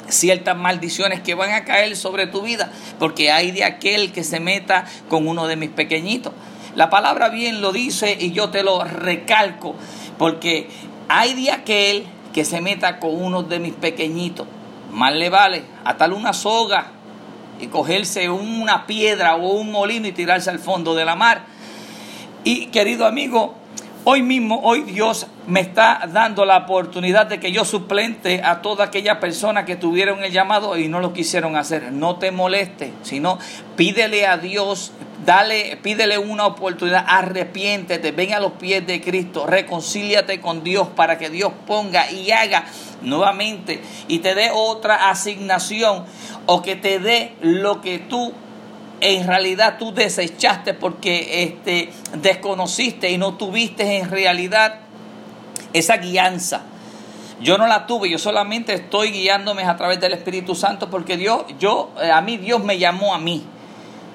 ciertas 0.09 0.57
maldiciones 0.57 1.21
que 1.21 1.35
van 1.35 1.53
a 1.53 1.65
caer 1.65 1.97
sobre 1.97 2.27
tu 2.27 2.43
vida, 2.43 2.71
porque 2.99 3.31
hay 3.31 3.51
de 3.51 3.65
aquel 3.65 4.13
que 4.13 4.25
se 4.25 4.41
meta 4.41 4.85
con 5.09 5.27
uno 5.27 5.47
de 5.47 5.57
mis 5.57 5.71
pequeñitos. 5.71 6.33
La 6.75 6.91
palabra 6.91 7.29
bien 7.29 7.61
lo 7.61 7.73
dice 7.73 8.17
y 8.19 8.33
yo 8.33 8.51
te 8.51 8.63
lo 8.63 8.85
recalco, 8.85 9.75
porque 10.19 10.69
hay 11.09 11.35
de 11.35 11.51
aquel 11.51 12.07
que 12.33 12.45
se 12.45 12.61
meta 12.61 12.99
con 12.99 13.23
uno 13.23 13.43
de 13.43 13.59
mis 13.59 13.75
pequeñitos. 13.75 14.47
Más 14.91 15.15
le 15.15 15.31
vale 15.31 15.65
atarle 15.85 16.17
una 16.17 16.33
soga 16.33 16.93
y 17.61 17.67
cogerse 17.67 18.29
una 18.31 18.87
piedra 18.87 19.37
o 19.37 19.53
un 19.53 19.71
molino 19.71 20.07
y 20.07 20.13
tirarse 20.13 20.51
al 20.51 20.59
fondo 20.59 20.95
de 20.95 21.05
la 21.05 21.15
mar. 21.15 21.45
Y 22.45 22.67
querido 22.67 23.07
amigo, 23.07 23.55
Hoy 24.05 24.23
mismo, 24.23 24.61
hoy 24.65 24.83
Dios 24.83 25.29
me 25.47 25.61
está 25.61 26.09
dando 26.13 26.45
la 26.45 26.57
oportunidad 26.57 27.27
de 27.27 27.39
que 27.39 27.53
yo 27.53 27.65
suplente 27.65 28.43
a 28.43 28.61
toda 28.61 28.87
aquella 28.87 29.21
persona 29.21 29.65
que 29.65 29.77
tuvieron 29.77 30.25
el 30.25 30.33
llamado 30.33 30.77
y 30.77 30.89
no 30.89 30.99
lo 30.99 31.13
quisieron 31.13 31.55
hacer. 31.55 31.93
No 31.93 32.17
te 32.17 32.33
moleste, 32.33 32.93
sino 33.03 33.39
pídele 33.77 34.27
a 34.27 34.39
Dios, 34.39 34.91
dale, 35.25 35.79
pídele 35.85 36.19
una 36.19 36.47
oportunidad, 36.47 37.05
arrepiéntete, 37.07 38.11
ven 38.11 38.35
a 38.35 38.41
los 38.41 38.55
pies 38.55 38.85
de 38.85 39.01
Cristo, 39.01 39.47
reconcíliate 39.47 40.41
con 40.41 40.65
Dios 40.65 40.89
para 40.97 41.17
que 41.17 41.31
Dios 41.31 41.53
ponga 41.65 42.11
y 42.11 42.33
haga 42.33 42.65
nuevamente 43.03 43.81
y 44.09 44.19
te 44.19 44.35
dé 44.35 44.51
otra 44.53 45.11
asignación 45.11 46.05
o 46.47 46.61
que 46.61 46.75
te 46.75 46.99
dé 46.99 47.37
lo 47.41 47.81
que 47.81 48.01
tú 48.01 48.33
en 49.03 49.27
realidad 49.27 49.79
tú 49.79 49.93
desechaste 49.93 50.75
porque 50.75 51.43
este, 51.43 51.91
desconociste 52.19 53.11
y 53.11 53.19
no 53.19 53.35
tuviste 53.35 53.99
en 53.99 54.09
realidad 54.09 54.77
esa 55.73 55.97
guianza. 55.97 56.63
Yo 57.41 57.59
no 57.59 57.67
la 57.67 57.89
tuve, 57.89 58.09
yo 58.09 58.19
solamente 58.19 58.73
estoy 58.75 59.11
guiándome 59.11 59.65
a 59.65 59.77
través 59.77 60.01
del 60.01 60.13
Espíritu 60.13 60.55
Santo 60.55 60.89
porque 60.89 61.17
Dios, 61.17 61.43
yo, 61.59 61.91
eh, 62.01 62.13
a 62.13 62.21
mí 62.21 62.37
Dios 62.37 62.63
me 62.63 62.79
llamó 62.79 63.13
a 63.13 63.19
mí. 63.19 63.43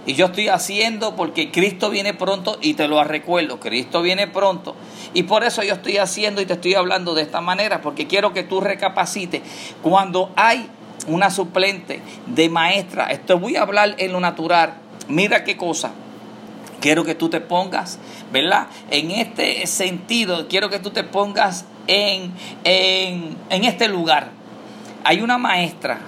Y 0.05 0.13
yo 0.13 0.27
estoy 0.27 0.47
haciendo 0.47 1.17
porque 1.17 1.51
Cristo 1.51 1.89
viene 1.89 2.13
pronto 2.13 2.57
y 2.61 2.75
te 2.75 2.87
lo 2.87 3.03
recuerdo, 3.03 3.59
Cristo 3.59 4.01
viene 4.01 4.25
pronto. 4.27 4.73
Y 5.13 5.23
por 5.23 5.43
eso 5.43 5.63
yo 5.63 5.73
estoy 5.73 5.97
haciendo 5.97 6.39
y 6.39 6.45
te 6.45 6.53
estoy 6.53 6.75
hablando 6.75 7.13
de 7.13 7.23
esta 7.23 7.41
manera, 7.41 7.81
porque 7.81 8.07
quiero 8.07 8.31
que 8.31 8.43
tú 8.43 8.61
recapacites. 8.61 9.41
Cuando 9.81 10.31
hay 10.37 10.69
una 11.05 11.29
suplente 11.29 12.01
de 12.25 12.49
maestra. 12.49 13.05
Esto 13.07 13.39
voy 13.39 13.55
a 13.55 13.61
hablar 13.61 13.95
en 13.97 14.11
lo 14.11 14.19
natural. 14.19 14.73
Mira 15.07 15.43
qué 15.43 15.55
cosa. 15.55 15.91
Quiero 16.79 17.03
que 17.05 17.15
tú 17.15 17.29
te 17.29 17.41
pongas, 17.41 17.99
¿verdad? 18.31 18.67
En 18.91 19.11
este 19.11 19.65
sentido, 19.67 20.47
quiero 20.47 20.69
que 20.69 20.79
tú 20.79 20.91
te 20.91 21.03
pongas 21.03 21.65
en, 21.87 22.31
en, 22.63 23.35
en 23.49 23.63
este 23.63 23.87
lugar. 23.87 24.29
Hay 25.03 25.21
una 25.21 25.37
maestra 25.37 25.99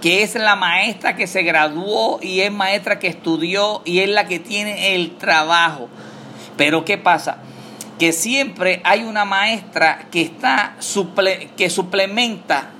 que 0.00 0.22
es 0.22 0.34
la 0.34 0.56
maestra 0.56 1.16
que 1.16 1.26
se 1.26 1.42
graduó 1.42 2.18
y 2.20 2.40
es 2.40 2.52
maestra 2.52 2.98
que 2.98 3.06
estudió 3.06 3.82
y 3.84 4.00
es 4.00 4.08
la 4.08 4.26
que 4.26 4.40
tiene 4.40 4.94
el 4.94 5.16
trabajo. 5.16 5.88
Pero 6.56 6.84
¿qué 6.84 6.98
pasa? 6.98 7.38
Que 7.98 8.12
siempre 8.12 8.80
hay 8.84 9.04
una 9.04 9.24
maestra 9.24 10.06
que 10.10 10.22
está 10.22 10.76
que 11.56 11.70
suplementa 11.70 12.70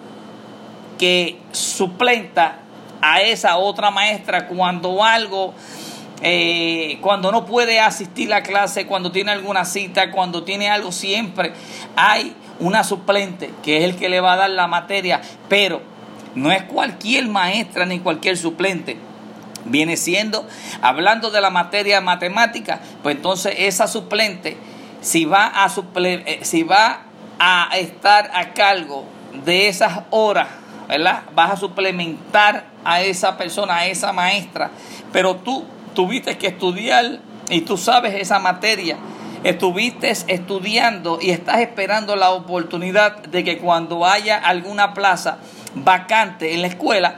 que 0.98 1.38
suplenta 1.52 2.58
a 3.02 3.20
esa 3.20 3.56
otra 3.56 3.90
maestra 3.90 4.46
cuando 4.46 5.04
algo, 5.04 5.52
eh, 6.22 6.98
cuando 7.00 7.32
no 7.32 7.44
puede 7.44 7.80
asistir 7.80 8.32
a 8.32 8.42
clase, 8.42 8.86
cuando 8.86 9.10
tiene 9.10 9.32
alguna 9.32 9.64
cita, 9.64 10.12
cuando 10.12 10.44
tiene 10.44 10.70
algo, 10.70 10.92
siempre 10.92 11.52
hay 11.96 12.34
una 12.60 12.84
suplente 12.84 13.50
que 13.62 13.78
es 13.78 13.84
el 13.84 13.96
que 13.96 14.08
le 14.08 14.20
va 14.20 14.34
a 14.34 14.36
dar 14.36 14.50
la 14.50 14.68
materia, 14.68 15.20
pero 15.48 15.82
no 16.36 16.52
es 16.52 16.62
cualquier 16.62 17.26
maestra 17.26 17.84
ni 17.84 17.98
cualquier 17.98 18.38
suplente. 18.38 18.96
Viene 19.64 19.96
siendo, 19.96 20.46
hablando 20.80 21.30
de 21.30 21.40
la 21.40 21.50
materia 21.50 22.00
matemática, 22.00 22.80
pues 23.02 23.16
entonces 23.16 23.54
esa 23.58 23.86
suplente, 23.86 24.56
si 25.00 25.24
va 25.24 25.46
a, 25.46 25.68
suple, 25.68 26.22
eh, 26.26 26.40
si 26.42 26.62
va 26.62 27.02
a 27.38 27.68
estar 27.78 28.30
a 28.34 28.54
cargo 28.54 29.04
de 29.44 29.68
esas 29.68 30.02
horas 30.10 30.48
¿verdad? 30.88 31.22
Vas 31.34 31.52
a 31.52 31.56
suplementar 31.56 32.64
a 32.84 33.00
esa 33.00 33.36
persona, 33.36 33.76
a 33.76 33.86
esa 33.86 34.12
maestra, 34.12 34.70
pero 35.12 35.36
tú 35.36 35.64
tuviste 35.94 36.38
que 36.38 36.48
estudiar 36.48 37.20
y 37.48 37.62
tú 37.62 37.76
sabes 37.76 38.14
esa 38.14 38.38
materia. 38.38 38.96
Estuviste 39.44 40.10
estudiando 40.10 41.18
y 41.20 41.30
estás 41.30 41.58
esperando 41.58 42.14
la 42.14 42.30
oportunidad 42.30 43.16
de 43.24 43.42
que 43.42 43.58
cuando 43.58 44.06
haya 44.06 44.38
alguna 44.38 44.94
plaza 44.94 45.38
vacante 45.74 46.54
en 46.54 46.62
la 46.62 46.68
escuela, 46.68 47.16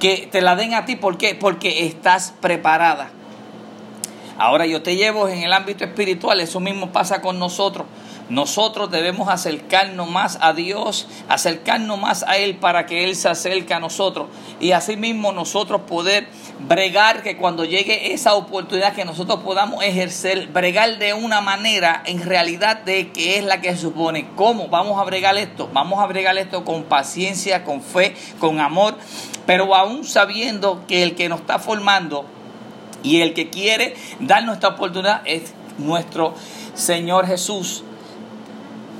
que 0.00 0.28
te 0.32 0.40
la 0.40 0.56
den 0.56 0.74
a 0.74 0.84
ti. 0.84 0.96
¿Por 0.96 1.18
qué? 1.18 1.34
Porque 1.34 1.86
estás 1.86 2.34
preparada. 2.40 3.10
Ahora 4.38 4.66
yo 4.66 4.82
te 4.82 4.96
llevo 4.96 5.28
en 5.28 5.42
el 5.42 5.52
ámbito 5.52 5.84
espiritual, 5.84 6.40
eso 6.40 6.58
mismo 6.58 6.90
pasa 6.90 7.20
con 7.20 7.38
nosotros. 7.38 7.86
Nosotros 8.32 8.90
debemos 8.90 9.28
acercarnos 9.28 10.08
más 10.08 10.38
a 10.40 10.54
Dios, 10.54 11.06
acercarnos 11.28 12.00
más 12.00 12.22
a 12.22 12.38
Él 12.38 12.56
para 12.56 12.86
que 12.86 13.04
Él 13.04 13.14
se 13.14 13.28
acerque 13.28 13.74
a 13.74 13.78
nosotros. 13.78 14.28
Y 14.58 14.72
asimismo 14.72 15.32
nosotros 15.32 15.82
poder 15.82 16.28
bregar 16.60 17.22
que 17.22 17.36
cuando 17.36 17.66
llegue 17.66 18.14
esa 18.14 18.32
oportunidad 18.32 18.94
que 18.94 19.04
nosotros 19.04 19.40
podamos 19.40 19.84
ejercer, 19.84 20.46
bregar 20.46 20.98
de 20.98 21.12
una 21.12 21.42
manera 21.42 22.02
en 22.06 22.22
realidad 22.22 22.78
de 22.78 23.10
que 23.10 23.36
es 23.36 23.44
la 23.44 23.60
que 23.60 23.72
se 23.72 23.82
supone. 23.82 24.26
¿Cómo 24.34 24.68
vamos 24.68 24.98
a 24.98 25.04
bregar 25.04 25.36
esto? 25.36 25.68
Vamos 25.70 26.02
a 26.02 26.06
bregar 26.06 26.38
esto 26.38 26.64
con 26.64 26.84
paciencia, 26.84 27.64
con 27.64 27.82
fe, 27.82 28.16
con 28.38 28.60
amor, 28.60 28.96
pero 29.44 29.74
aún 29.74 30.04
sabiendo 30.04 30.86
que 30.88 31.02
el 31.02 31.14
que 31.16 31.28
nos 31.28 31.40
está 31.40 31.58
formando 31.58 32.24
y 33.02 33.20
el 33.20 33.34
que 33.34 33.50
quiere 33.50 33.94
darnos 34.20 34.54
esta 34.54 34.68
oportunidad 34.68 35.20
es 35.26 35.52
nuestro 35.76 36.32
Señor 36.72 37.26
Jesús. 37.26 37.84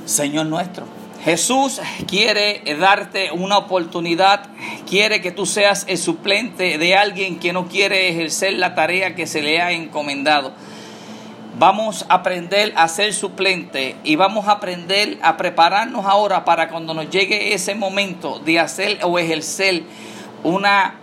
Señor 0.05 0.47
nuestro. 0.47 0.87
Jesús 1.25 1.81
quiere 2.09 2.63
darte 2.81 3.31
una 3.31 3.57
oportunidad, 3.57 4.49
quiere 4.89 5.21
que 5.21 5.31
tú 5.31 5.47
seas 5.47 5.85
el 5.89 5.99
suplente 5.99 6.79
de 6.79 6.97
alguien 6.97 7.39
que 7.39 7.53
no 7.53 7.69
quiere 7.69 8.09
ejercer 8.09 8.55
la 8.55 8.75
tarea 8.75 9.15
que 9.15 9.29
se 9.29 9.41
le 9.41 9.61
ha 9.61 9.71
encomendado. 9.71 10.53
Vamos 11.59 12.07
a 12.09 12.15
aprender 12.15 12.73
a 12.77 12.89
ser 12.89 13.15
suplente 13.15 13.95
y 14.03 14.17
vamos 14.17 14.49
a 14.49 14.53
aprender 14.53 15.19
a 15.23 15.37
prepararnos 15.37 16.07
ahora 16.07 16.45
para 16.45 16.69
cuando 16.69 16.93
nos 16.93 17.09
llegue 17.11 17.55
ese 17.55 17.77
momento 17.77 18.41
de 18.41 18.59
hacer 18.59 18.99
o 19.03 19.17
ejercer 19.19 19.85
una 20.43 20.97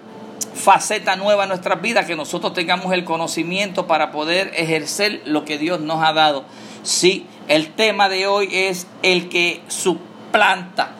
faceta 0.53 1.15
nueva 1.15 1.43
en 1.43 1.49
nuestras 1.49 1.81
vidas, 1.81 2.05
que 2.05 2.17
nosotros 2.17 2.53
tengamos 2.53 2.91
el 2.91 3.05
conocimiento 3.05 3.87
para 3.87 4.11
poder 4.11 4.51
ejercer 4.55 5.21
lo 5.25 5.45
que 5.45 5.57
Dios 5.57 5.79
nos 5.79 6.03
ha 6.03 6.11
dado. 6.11 6.43
Sí, 6.83 7.25
el 7.49 7.73
tema 7.73 8.07
de 8.07 8.27
hoy 8.27 8.47
es 8.49 8.87
el 9.03 9.27
que 9.27 9.61
suplanta. 9.67 10.91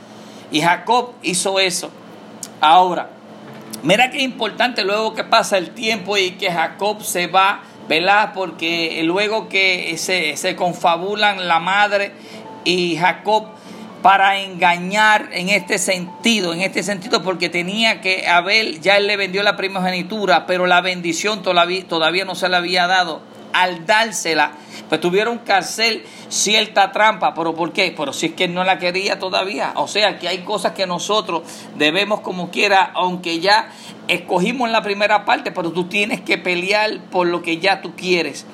Y 0.52 0.60
Jacob 0.60 1.14
hizo 1.24 1.60
eso. 1.60 1.90
Ahora, 2.60 3.12
mira 3.84 4.12
qué 4.12 4.22
importante 4.22 4.84
luego 4.84 5.14
que 5.14 5.24
pasa 5.24 5.58
el 5.58 5.70
tiempo 5.70 6.18
y 6.18 6.32
que 6.32 6.52
Jacob 6.52 7.02
se 7.02 7.28
va 7.28 7.62
¿verdad? 7.90 8.34
Porque 8.36 9.02
luego 9.04 9.50
que 9.50 9.96
se, 9.98 10.38
se 10.38 10.56
confabulan 10.56 11.48
la 11.48 11.60
madre 11.60 12.12
y 12.64 12.96
Jacob 12.98 13.48
para 14.04 14.40
engañar 14.40 15.30
en 15.32 15.50
este 15.50 15.80
sentido, 15.80 16.54
en 16.54 16.62
este 16.62 16.84
sentido, 16.84 17.24
porque 17.24 17.50
tenía 17.50 18.00
que 18.00 18.28
Abel, 18.28 18.80
ya 18.80 18.98
él 18.98 19.08
le 19.08 19.18
vendió 19.18 19.42
la 19.42 19.58
primogenitura, 19.58 20.46
pero 20.46 20.68
la 20.68 20.82
bendición 20.82 21.42
todavía, 21.42 21.86
todavía 21.88 22.26
no 22.26 22.36
se 22.36 22.48
le 22.48 22.58
había 22.58 22.86
dado. 22.86 23.22
Al 23.52 23.86
dársela, 23.86 24.52
pues 24.90 25.02
tuvieron 25.02 25.40
que 25.40 25.54
hacer 25.54 26.04
cierta 26.30 26.92
trampa, 26.92 27.34
pero 27.34 27.56
¿por 27.56 27.74
qué? 27.74 27.94
Pero 27.96 28.14
si 28.14 28.28
es 28.28 28.34
que 28.34 28.48
no 28.48 28.64
la 28.64 28.78
quería 28.78 29.20
todavía. 29.20 29.74
O 29.76 29.88
sea 29.88 30.20
que 30.20 30.28
hay 30.28 30.40
cosas 30.40 30.74
que 30.74 30.86
nosotros 30.86 31.44
debemos 31.78 32.22
como 32.22 32.52
quiera, 32.52 32.92
aunque 32.94 33.40
ya 33.40 33.72
escogimos 34.08 34.70
la 34.70 34.82
primera 34.82 35.26
parte, 35.26 35.52
pero 35.52 35.72
tú 35.72 35.86
tienes 35.86 36.22
que 36.22 36.38
pelear 36.38 37.00
por 37.12 37.28
lo 37.28 37.42
que 37.42 37.58
ya 37.58 37.82
tú 37.82 37.96
quieres. 37.96 38.46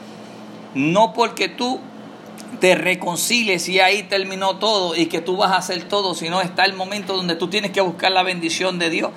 No 0.73 1.13
porque 1.13 1.47
tú 1.47 1.79
te 2.59 2.75
reconcilies 2.75 3.67
y 3.69 3.79
ahí 3.79 4.03
terminó 4.03 4.57
todo 4.57 4.95
y 4.95 5.07
que 5.07 5.21
tú 5.21 5.37
vas 5.37 5.51
a 5.51 5.57
hacer 5.57 5.83
todo, 5.83 6.13
sino 6.13 6.41
está 6.41 6.65
el 6.65 6.73
momento 6.73 7.15
donde 7.15 7.35
tú 7.35 7.49
tienes 7.49 7.71
que 7.71 7.81
buscar 7.81 8.11
la 8.11 8.23
bendición 8.23 8.79
de 8.79 8.89
Dios. 8.89 9.11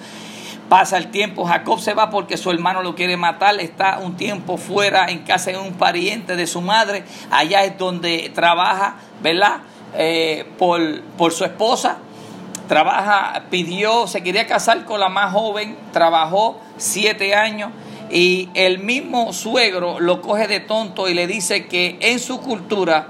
Pasa 0.69 0.99
el 0.99 1.11
tiempo, 1.11 1.47
Jacob 1.47 1.81
se 1.81 1.95
va 1.95 2.11
porque 2.11 2.37
su 2.37 2.51
hermano 2.51 2.83
lo 2.83 2.95
quiere 2.95 3.17
matar, 3.17 3.59
está 3.59 3.99
un 4.03 4.17
tiempo 4.17 4.59
fuera 4.59 5.07
en 5.07 5.21
casa 5.21 5.51
de 5.51 5.57
un 5.57 5.73
pariente 5.73 6.37
de 6.37 6.47
su 6.47 6.61
madre, 6.61 7.05
allá 7.31 7.65
es 7.65 7.79
donde 7.79 8.31
trabaja, 8.35 8.97
¿verdad? 9.23 9.61
Eh, 9.95 10.47
por, 10.59 11.01
por 11.17 11.33
su 11.33 11.45
esposa, 11.45 11.97
trabaja, 12.69 13.45
pidió, 13.49 14.07
se 14.07 14.23
quería 14.23 14.47
casar 14.47 14.85
con 14.85 15.01
la 15.01 15.09
más 15.09 15.33
joven, 15.33 15.79
trabajó 15.93 16.61
siete 16.77 17.35
años 17.35 17.71
y 18.11 18.51
el 18.53 18.79
mismo 18.79 19.33
suegro 19.33 20.01
lo 20.01 20.21
coge 20.21 20.49
de 20.49 20.61
tonto 20.61 21.09
y 21.09 21.15
le 21.15 21.27
dice 21.27 21.67
que 21.67 21.97
en 22.01 22.19
su 22.19 22.41
cultura 22.41 23.09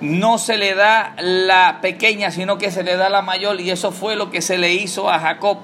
no 0.00 0.38
se 0.38 0.56
le 0.56 0.74
da 0.74 1.14
la 1.18 1.80
pequeña, 1.80 2.30
sino 2.30 2.56
que 2.56 2.70
se 2.70 2.84
le 2.84 2.96
da 2.96 3.08
la 3.08 3.22
mayor, 3.22 3.60
y 3.60 3.70
eso 3.70 3.90
fue 3.90 4.14
lo 4.14 4.30
que 4.30 4.42
se 4.42 4.58
le 4.58 4.74
hizo 4.74 5.10
a 5.10 5.18
Jacob. 5.18 5.58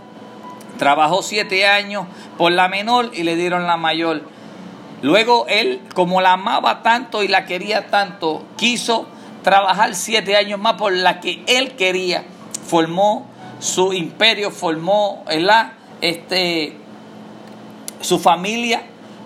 Trabajó 0.79 1.23
siete 1.23 1.67
años 1.67 2.07
por 2.37 2.53
la 2.53 2.69
menor 2.69 3.11
y 3.15 3.23
le 3.23 3.37
dieron 3.37 3.67
la 3.67 3.77
mayor. 3.77 4.23
Luego 5.03 5.47
él, 5.49 5.81
como 5.95 6.21
la 6.21 6.33
amaba 6.33 6.83
tanto 6.83 7.23
y 7.23 7.29
la 7.29 7.45
quería 7.45 7.89
tanto, 7.89 8.45
quiso 8.57 9.07
trabajar 9.43 9.95
siete 9.95 10.37
años 10.37 10.59
más 10.59 10.75
por 10.75 10.93
la 10.93 11.21
que 11.21 11.43
él 11.47 11.73
quería. 11.77 12.25
Formó 12.67 13.27
su 13.61 13.93
imperio, 13.93 14.51
formó 14.51 15.25
este, 16.01 16.77
su 18.01 18.19
familia 18.19 18.83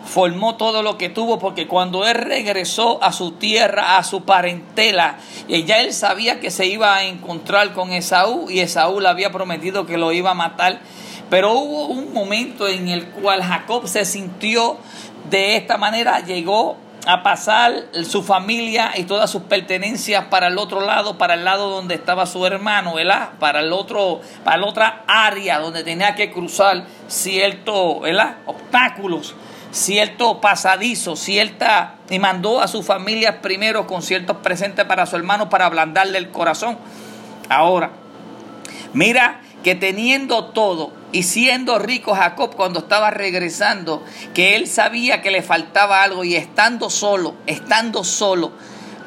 formó 0.09 0.57
todo 0.57 0.83
lo 0.83 0.99
que 0.99 1.09
tuvo, 1.11 1.38
porque 1.38 1.69
cuando 1.69 2.07
él 2.07 2.14
regresó 2.14 3.02
a 3.02 3.12
su 3.12 3.33
tierra, 3.33 3.99
a 3.99 4.05
su 4.05 4.23
parentela, 4.25 5.19
ya 5.49 5.81
él 5.81 5.93
sabía 5.93 6.40
que 6.40 6.50
se 6.50 6.67
iba 6.67 6.97
a 6.97 7.05
encontrar 7.05 7.75
con 7.75 7.93
Esaú 7.93 8.50
y 8.50 8.61
Esaú 8.61 9.00
le 9.00 9.09
había 9.09 9.31
prometido 9.31 9.87
que 9.87 9.99
lo 9.99 10.12
iba 10.12 10.31
a 10.31 10.35
matar. 10.35 10.81
Pero 11.30 11.52
hubo 11.52 11.87
un 11.87 12.12
momento 12.12 12.66
en 12.66 12.88
el 12.88 13.06
cual 13.06 13.42
Jacob 13.42 13.87
se 13.87 14.04
sintió 14.04 14.78
de 15.28 15.56
esta 15.56 15.76
manera, 15.76 16.20
llegó 16.20 16.76
a 17.06 17.23
pasar 17.23 17.85
su 18.02 18.23
familia 18.23 18.92
y 18.97 19.04
todas 19.04 19.30
sus 19.30 19.42
pertenencias 19.42 20.26
para 20.26 20.49
el 20.49 20.58
otro 20.58 20.80
lado, 20.80 21.16
para 21.16 21.35
el 21.35 21.44
lado 21.44 21.70
donde 21.70 21.94
estaba 21.94 22.26
su 22.26 22.44
hermano, 22.44 22.94
¿verdad? 22.94 23.30
Para 23.38 23.61
el 23.61 23.73
otro, 23.73 24.20
para 24.44 24.58
la 24.58 24.66
otra 24.66 25.04
área 25.06 25.58
donde 25.58 25.85
tenía 25.85 26.14
que 26.14 26.30
cruzar 26.30 26.85
ciertos, 27.08 28.00
¿verdad? 28.00 28.37
obstáculos 28.47 29.35
cierto 29.70 30.40
pasadizo, 30.40 31.16
cierta, 31.16 31.97
y 32.11 32.18
mandó 32.18 32.61
a 32.61 32.68
su 32.68 32.82
familia 32.82 33.40
primero 33.40 33.87
con 33.87 34.02
ciertos 34.02 34.38
presentes 34.38 34.85
para 34.85 35.06
su 35.06 35.16
hermano 35.16 35.49
para 35.49 35.66
ablandarle 35.66 36.18
el 36.18 36.30
corazón. 36.30 36.78
Ahora, 37.49 37.91
mira 38.93 39.41
que 39.62 39.75
teniendo 39.75 40.47
todo 40.47 40.93
y 41.12 41.23
siendo 41.23 41.78
rico 41.78 42.14
Jacob 42.14 42.54
cuando 42.54 42.80
estaba 42.80 43.10
regresando, 43.10 44.04
que 44.34 44.56
él 44.56 44.66
sabía 44.66 45.23
que 45.23 45.30
le 45.30 45.42
faltaba 45.42 46.02
algo 46.02 46.25
y 46.25 46.36
estando 46.36 46.90
solo, 46.90 47.34
estando 47.47 48.04
solo, 48.04 48.52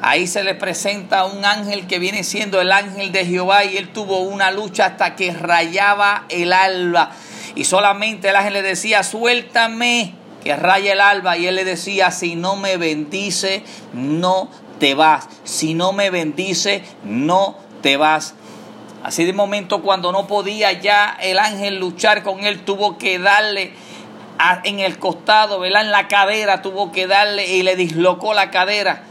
ahí 0.00 0.26
se 0.26 0.42
le 0.42 0.54
presenta 0.54 1.24
un 1.24 1.44
ángel 1.44 1.86
que 1.86 2.00
viene 2.00 2.24
siendo 2.24 2.60
el 2.60 2.72
ángel 2.72 3.12
de 3.12 3.24
Jehová 3.24 3.64
y 3.64 3.76
él 3.76 3.92
tuvo 3.92 4.20
una 4.20 4.50
lucha 4.50 4.86
hasta 4.86 5.14
que 5.14 5.32
rayaba 5.32 6.24
el 6.28 6.52
alba. 6.52 7.12
Y 7.54 7.64
solamente 7.64 8.30
el 8.30 8.36
ángel 8.36 8.54
le 8.54 8.62
decía, 8.62 9.02
suéltame, 9.04 10.14
que 10.42 10.56
raya 10.56 10.94
el 10.94 11.00
alba 11.00 11.36
y 11.36 11.46
él 11.46 11.54
le 11.54 11.64
decía, 11.64 12.10
si 12.10 12.34
no 12.34 12.56
me 12.56 12.76
bendice, 12.76 13.62
no 13.92 14.50
te 14.80 14.94
vas. 14.94 15.28
Si 15.44 15.74
no 15.74 15.92
me 15.92 16.10
bendice, 16.10 16.82
no 17.04 17.56
te 17.82 17.96
vas. 17.96 18.34
Así 19.02 19.24
de 19.24 19.32
momento 19.32 19.82
cuando 19.82 20.12
no 20.12 20.26
podía 20.26 20.72
ya 20.72 21.16
el 21.20 21.38
ángel 21.38 21.78
luchar 21.78 22.22
con 22.22 22.44
él, 22.44 22.60
tuvo 22.60 22.98
que 22.98 23.18
darle 23.18 23.72
en 24.64 24.80
el 24.80 24.98
costado, 24.98 25.60
¿verdad? 25.60 25.82
En 25.82 25.90
la 25.90 26.08
cadera, 26.08 26.62
tuvo 26.62 26.92
que 26.92 27.06
darle 27.06 27.46
y 27.46 27.62
le 27.62 27.76
dislocó 27.76 28.34
la 28.34 28.50
cadera. 28.50 29.04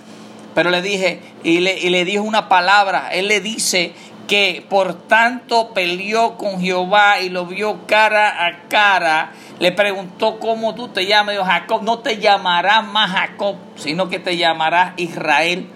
Pero 0.56 0.70
le 0.70 0.82
dije, 0.82 1.22
y 1.44 1.60
le, 1.60 2.06
dijo 2.06 2.24
una 2.24 2.50
palabra, 2.50 3.10
él 3.12 3.28
le 3.28 3.40
dice 3.40 3.94
que 4.28 4.66
por 4.70 4.94
tanto 4.94 5.74
peleó 5.74 6.38
con 6.38 6.62
Jehová 6.62 7.20
y 7.20 7.30
lo 7.30 7.46
vio 7.46 7.86
cara 7.86 8.46
a 8.46 8.68
cara 8.70 9.32
le 9.62 9.72
preguntó 9.72 10.40
cómo 10.40 10.74
tú 10.74 10.88
te 10.88 11.06
llamas. 11.06 11.36
Dijo, 11.36 11.46
Jacob, 11.46 11.84
no 11.84 12.00
te 12.00 12.18
llamarás 12.18 12.84
más 12.84 13.12
Jacob, 13.12 13.58
sino 13.76 14.10
que 14.10 14.18
te 14.18 14.36
llamarás 14.36 14.94
Israel. 14.98 15.68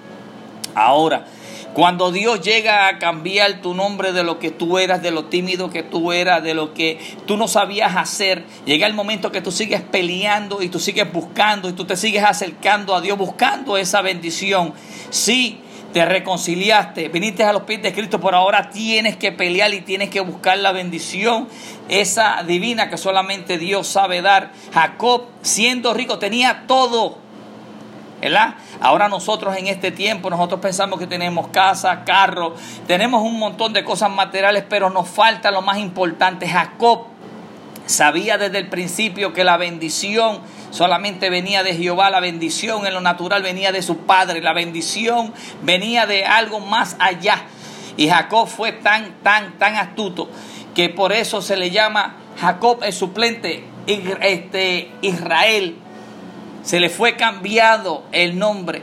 Ahora, 0.73 1.25
cuando 1.76 2.14
Dios 2.14 2.40
llega 2.40 2.88
a 2.88 3.00
cambiar 3.00 3.62
tu 3.62 3.74
nombre 3.74 4.14
de 4.14 4.24
lo 4.24 4.40
que 4.40 4.50
tú 4.50 4.78
eras, 4.78 5.02
de 5.02 5.12
lo 5.12 5.26
tímido 5.26 5.70
que 5.70 5.84
tú 5.84 6.14
eras, 6.14 6.42
de 6.42 6.54
lo 6.54 6.74
que 6.74 6.98
tú 7.26 7.36
no 7.36 7.50
sabías 7.50 7.98
hacer, 7.98 8.46
llega 8.66 8.88
el 8.88 8.94
momento 8.94 9.30
que 9.30 9.42
tú 9.42 9.52
sigues 9.52 9.82
peleando 9.82 10.62
y 10.62 10.70
tú 10.70 10.80
sigues 10.80 11.12
buscando 11.12 11.68
y 11.68 11.74
tú 11.74 11.84
te 11.84 11.98
sigues 11.98 12.24
acercando 12.24 12.96
a 12.96 13.02
Dios 13.02 13.18
buscando 13.18 13.76
esa 13.76 14.02
bendición. 14.02 14.74
Sí, 15.10 15.60
te 15.92 16.06
reconciliaste, 16.06 17.10
viniste 17.10 17.44
a 17.44 17.52
los 17.52 17.64
pies 17.64 17.82
de 17.82 17.92
Cristo, 17.92 18.22
por 18.22 18.36
ahora 18.36 18.70
tienes 18.70 19.18
que 19.18 19.34
pelear 19.34 19.74
y 19.74 19.82
tienes 19.82 20.10
que 20.10 20.22
buscar 20.22 20.58
la 20.58 20.72
bendición, 20.72 21.50
esa 21.90 22.42
divina 22.48 22.90
que 22.90 22.98
solamente 22.98 23.58
Dios 23.58 23.86
sabe 23.88 24.22
dar. 24.22 24.54
Jacob, 24.74 25.26
siendo 25.42 25.94
rico, 25.94 26.20
tenía 26.20 26.64
todo. 26.68 27.25
Ahora 28.82 29.08
nosotros 29.08 29.56
en 29.58 29.68
este 29.68 29.92
tiempo, 29.92 30.30
nosotros 30.30 30.60
pensamos 30.60 31.00
que 31.00 31.08
tenemos 31.08 31.50
casa, 31.50 32.04
carro, 32.04 32.56
tenemos 32.88 33.22
un 33.22 33.38
montón 33.38 33.74
de 33.74 33.84
cosas 33.84 34.10
materiales, 34.10 34.64
pero 34.68 34.90
nos 34.90 35.08
falta 35.08 35.52
lo 35.52 35.62
más 35.62 35.78
importante. 35.78 36.48
Jacob 36.48 37.08
sabía 37.86 38.38
desde 38.38 38.58
el 38.58 38.70
principio 38.70 39.34
que 39.34 39.44
la 39.44 39.58
bendición 39.58 40.40
solamente 40.72 41.30
venía 41.30 41.64
de 41.64 41.76
Jehová, 41.76 42.10
la 42.10 42.20
bendición 42.20 42.88
en 42.88 42.94
lo 42.94 43.02
natural 43.02 43.44
venía 43.44 43.72
de 43.72 43.82
su 43.82 44.00
padre, 44.00 44.42
la 44.42 44.54
bendición 44.54 45.34
venía 45.62 46.06
de 46.06 46.26
algo 46.26 46.60
más 46.60 46.96
allá. 47.00 47.44
Y 47.98 48.10
Jacob 48.10 48.48
fue 48.48 48.72
tan, 48.72 49.14
tan, 49.24 49.58
tan 49.58 49.76
astuto 49.76 50.30
que 50.74 50.90
por 50.90 51.14
eso 51.14 51.42
se 51.42 51.56
le 51.56 51.72
llama 51.72 52.18
Jacob 52.40 52.80
el 52.84 52.92
suplente, 52.92 53.64
este, 53.88 54.92
Israel. 55.02 55.78
Se 56.65 56.82
le 56.82 56.89
fue 56.89 57.15
cambiado 57.15 58.04
el 58.12 58.38
nombre. 58.38 58.82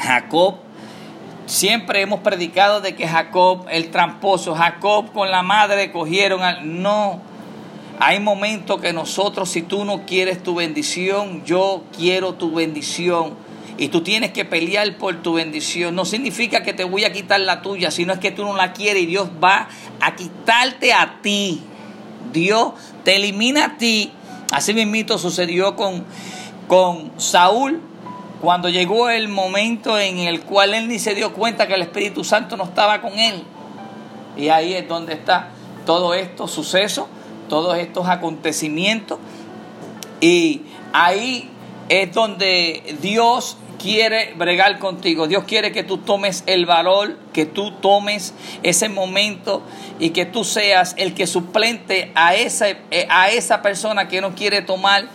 Jacob 0.00 0.60
Siempre 1.46 2.00
hemos 2.00 2.20
predicado 2.20 2.80
de 2.80 2.96
que 2.96 3.06
Jacob, 3.06 3.66
el 3.70 3.92
tramposo, 3.92 4.56
Jacob 4.56 5.12
con 5.12 5.30
la 5.30 5.44
madre 5.44 5.92
cogieron 5.92 6.42
al... 6.42 6.82
No, 6.82 7.20
hay 8.00 8.18
momentos 8.18 8.80
que 8.80 8.92
nosotros, 8.92 9.48
si 9.48 9.62
tú 9.62 9.84
no 9.84 10.04
quieres 10.06 10.42
tu 10.42 10.56
bendición, 10.56 11.44
yo 11.44 11.84
quiero 11.96 12.34
tu 12.34 12.52
bendición. 12.52 13.34
Y 13.78 13.88
tú 13.88 14.02
tienes 14.02 14.32
que 14.32 14.44
pelear 14.44 14.98
por 14.98 15.22
tu 15.22 15.34
bendición. 15.34 15.94
No 15.94 16.04
significa 16.04 16.64
que 16.64 16.72
te 16.72 16.82
voy 16.82 17.04
a 17.04 17.12
quitar 17.12 17.38
la 17.38 17.62
tuya, 17.62 17.92
sino 17.92 18.12
es 18.12 18.18
que 18.18 18.32
tú 18.32 18.44
no 18.44 18.56
la 18.56 18.72
quieres 18.72 19.04
y 19.04 19.06
Dios 19.06 19.28
va 19.42 19.68
a 20.00 20.16
quitarte 20.16 20.92
a 20.92 21.20
ti. 21.22 21.62
Dios 22.32 22.72
te 23.04 23.16
elimina 23.16 23.66
a 23.66 23.76
ti. 23.76 24.10
Así 24.50 24.74
mismo 24.74 25.16
sucedió 25.16 25.76
con, 25.76 26.04
con 26.68 27.12
Saúl 27.18 27.80
cuando 28.40 28.68
llegó 28.68 29.08
el 29.08 29.28
momento 29.28 29.98
en 29.98 30.18
el 30.18 30.42
cual 30.42 30.74
él 30.74 30.88
ni 30.88 30.98
se 30.98 31.14
dio 31.14 31.32
cuenta 31.32 31.66
que 31.66 31.74
el 31.74 31.82
Espíritu 31.82 32.24
Santo 32.24 32.56
no 32.56 32.64
estaba 32.64 33.00
con 33.00 33.18
él. 33.18 33.42
Y 34.36 34.50
ahí 34.50 34.74
es 34.74 34.86
donde 34.86 35.14
está 35.14 35.48
todo 35.86 36.14
esto 36.14 36.46
suceso 36.46 37.08
todos 37.48 37.78
estos 37.78 38.08
acontecimientos. 38.08 39.18
Y 40.20 40.62
ahí 40.92 41.50
es 41.88 42.12
donde 42.12 42.96
Dios 43.00 43.56
quiere 43.78 44.34
bregar 44.34 44.78
contigo. 44.78 45.26
Dios 45.26 45.44
quiere 45.44 45.72
que 45.72 45.82
tú 45.82 45.98
tomes 45.98 46.42
el 46.46 46.66
valor, 46.66 47.18
que 47.32 47.46
tú 47.46 47.72
tomes 47.72 48.34
ese 48.62 48.88
momento 48.88 49.62
y 49.98 50.10
que 50.10 50.24
tú 50.24 50.44
seas 50.44 50.94
el 50.98 51.14
que 51.14 51.26
suplente 51.26 52.10
a 52.14 52.34
esa, 52.34 52.66
a 53.10 53.30
esa 53.30 53.62
persona 53.62 54.08
que 54.08 54.20
no 54.20 54.34
quiere 54.34 54.62
tomar 54.62 55.08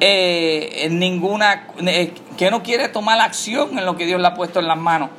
eh, 0.00 0.88
ninguna, 0.90 1.68
eh, 1.86 2.12
que 2.36 2.50
no 2.50 2.62
quiere 2.62 2.88
tomar 2.88 3.20
acción 3.20 3.78
en 3.78 3.84
lo 3.84 3.96
que 3.96 4.06
Dios 4.06 4.20
le 4.20 4.28
ha 4.28 4.34
puesto 4.34 4.60
en 4.60 4.68
las 4.68 4.78
manos. 4.78 5.10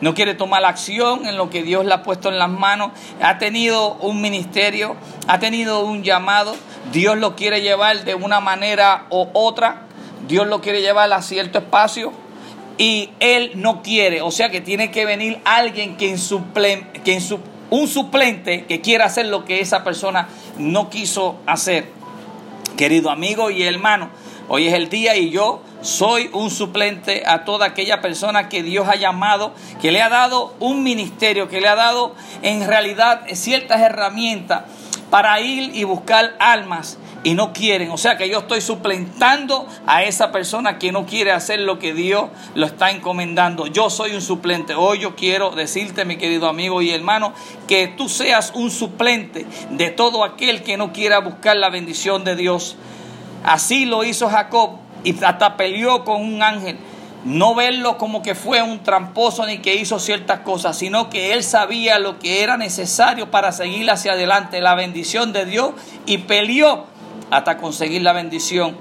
No 0.00 0.14
quiere 0.14 0.34
tomar 0.34 0.64
acción 0.64 1.26
en 1.26 1.36
lo 1.36 1.50
que 1.50 1.62
Dios 1.62 1.84
le 1.84 1.94
ha 1.94 2.02
puesto 2.02 2.28
en 2.28 2.38
las 2.38 2.50
manos. 2.50 2.90
Ha 3.22 3.38
tenido 3.38 3.94
un 3.94 4.20
ministerio, 4.20 4.96
ha 5.28 5.38
tenido 5.38 5.84
un 5.84 6.02
llamado. 6.02 6.54
Dios 6.92 7.16
lo 7.16 7.36
quiere 7.36 7.62
llevar 7.62 8.04
de 8.04 8.14
una 8.14 8.40
manera 8.40 9.06
u 9.10 9.26
otra. 9.32 9.82
Dios 10.28 10.46
lo 10.46 10.60
quiere 10.60 10.82
llevar 10.82 11.12
a 11.12 11.22
cierto 11.22 11.58
espacio 11.58 12.12
y 12.76 13.10
él 13.20 13.52
no 13.54 13.82
quiere. 13.82 14.22
O 14.22 14.30
sea 14.30 14.50
que 14.50 14.60
tiene 14.60 14.90
que 14.90 15.04
venir 15.04 15.40
alguien 15.44 15.96
que 15.96 16.16
un 17.70 17.88
suplente 17.88 18.64
que 18.66 18.80
quiera 18.80 19.06
hacer 19.06 19.26
lo 19.26 19.44
que 19.44 19.60
esa 19.60 19.84
persona 19.84 20.28
no 20.58 20.90
quiso 20.90 21.38
hacer. 21.46 22.03
Querido 22.76 23.10
amigo 23.10 23.50
y 23.50 23.62
hermano, 23.62 24.10
hoy 24.48 24.66
es 24.66 24.74
el 24.74 24.88
día 24.88 25.16
y 25.16 25.30
yo 25.30 25.62
soy 25.80 26.28
un 26.32 26.50
suplente 26.50 27.22
a 27.24 27.44
toda 27.44 27.66
aquella 27.66 28.00
persona 28.00 28.48
que 28.48 28.64
Dios 28.64 28.88
ha 28.88 28.96
llamado, 28.96 29.54
que 29.80 29.92
le 29.92 30.02
ha 30.02 30.08
dado 30.08 30.54
un 30.58 30.82
ministerio, 30.82 31.48
que 31.48 31.60
le 31.60 31.68
ha 31.68 31.76
dado 31.76 32.16
en 32.42 32.66
realidad 32.66 33.22
ciertas 33.34 33.80
herramientas 33.80 34.64
para 35.10 35.40
ir 35.40 35.74
y 35.74 35.84
buscar 35.84 36.34
almas 36.38 36.98
y 37.24 37.34
no 37.34 37.52
quieren. 37.52 37.90
O 37.90 37.98
sea 37.98 38.16
que 38.16 38.28
yo 38.28 38.40
estoy 38.40 38.60
suplentando 38.60 39.66
a 39.86 40.04
esa 40.04 40.30
persona 40.30 40.78
que 40.78 40.92
no 40.92 41.06
quiere 41.06 41.32
hacer 41.32 41.60
lo 41.60 41.78
que 41.78 41.94
Dios 41.94 42.26
lo 42.54 42.66
está 42.66 42.90
encomendando. 42.90 43.66
Yo 43.66 43.90
soy 43.90 44.14
un 44.14 44.22
suplente. 44.22 44.74
Hoy 44.74 45.00
yo 45.00 45.16
quiero 45.16 45.50
decirte, 45.50 46.04
mi 46.04 46.16
querido 46.16 46.48
amigo 46.48 46.82
y 46.82 46.90
hermano, 46.90 47.32
que 47.66 47.88
tú 47.88 48.08
seas 48.08 48.52
un 48.54 48.70
suplente 48.70 49.46
de 49.70 49.90
todo 49.90 50.22
aquel 50.22 50.62
que 50.62 50.76
no 50.76 50.92
quiera 50.92 51.18
buscar 51.18 51.56
la 51.56 51.70
bendición 51.70 52.24
de 52.24 52.36
Dios. 52.36 52.76
Así 53.42 53.86
lo 53.86 54.04
hizo 54.04 54.28
Jacob 54.28 54.78
y 55.02 55.22
hasta 55.24 55.56
peleó 55.56 56.04
con 56.04 56.22
un 56.22 56.42
ángel. 56.42 56.78
No 57.24 57.54
verlo 57.54 57.96
como 57.96 58.22
que 58.22 58.34
fue 58.34 58.62
un 58.62 58.82
tramposo 58.82 59.46
ni 59.46 59.58
que 59.58 59.76
hizo 59.76 59.98
ciertas 59.98 60.40
cosas, 60.40 60.76
sino 60.76 61.08
que 61.08 61.32
él 61.32 61.42
sabía 61.42 61.98
lo 61.98 62.18
que 62.18 62.42
era 62.42 62.58
necesario 62.58 63.30
para 63.30 63.50
seguir 63.52 63.90
hacia 63.90 64.12
adelante, 64.12 64.60
la 64.60 64.74
bendición 64.74 65.32
de 65.32 65.46
Dios, 65.46 65.72
y 66.04 66.18
peleó 66.18 66.84
hasta 67.30 67.56
conseguir 67.56 68.02
la 68.02 68.12
bendición. 68.12 68.76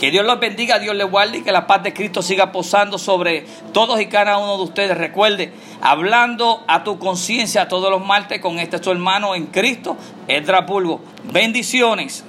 Que 0.00 0.10
Dios 0.10 0.26
los 0.26 0.40
bendiga, 0.40 0.78
Dios 0.78 0.94
les 0.94 1.08
guarde 1.10 1.38
y 1.38 1.42
que 1.42 1.52
la 1.52 1.66
paz 1.66 1.82
de 1.82 1.94
Cristo 1.94 2.20
siga 2.20 2.52
posando 2.52 2.98
sobre 2.98 3.46
todos 3.72 3.98
y 4.00 4.06
cada 4.06 4.36
uno 4.36 4.58
de 4.58 4.64
ustedes. 4.64 4.98
Recuerde, 4.98 5.52
hablando 5.80 6.62
a 6.66 6.84
tu 6.84 6.98
conciencia 6.98 7.68
todos 7.68 7.90
los 7.90 8.04
martes 8.04 8.40
con 8.40 8.58
este 8.58 8.82
su 8.82 8.90
hermano 8.90 9.34
en 9.34 9.46
Cristo, 9.46 9.96
Edra 10.28 10.66
Pulvo. 10.66 11.00
Bendiciones. 11.32 12.24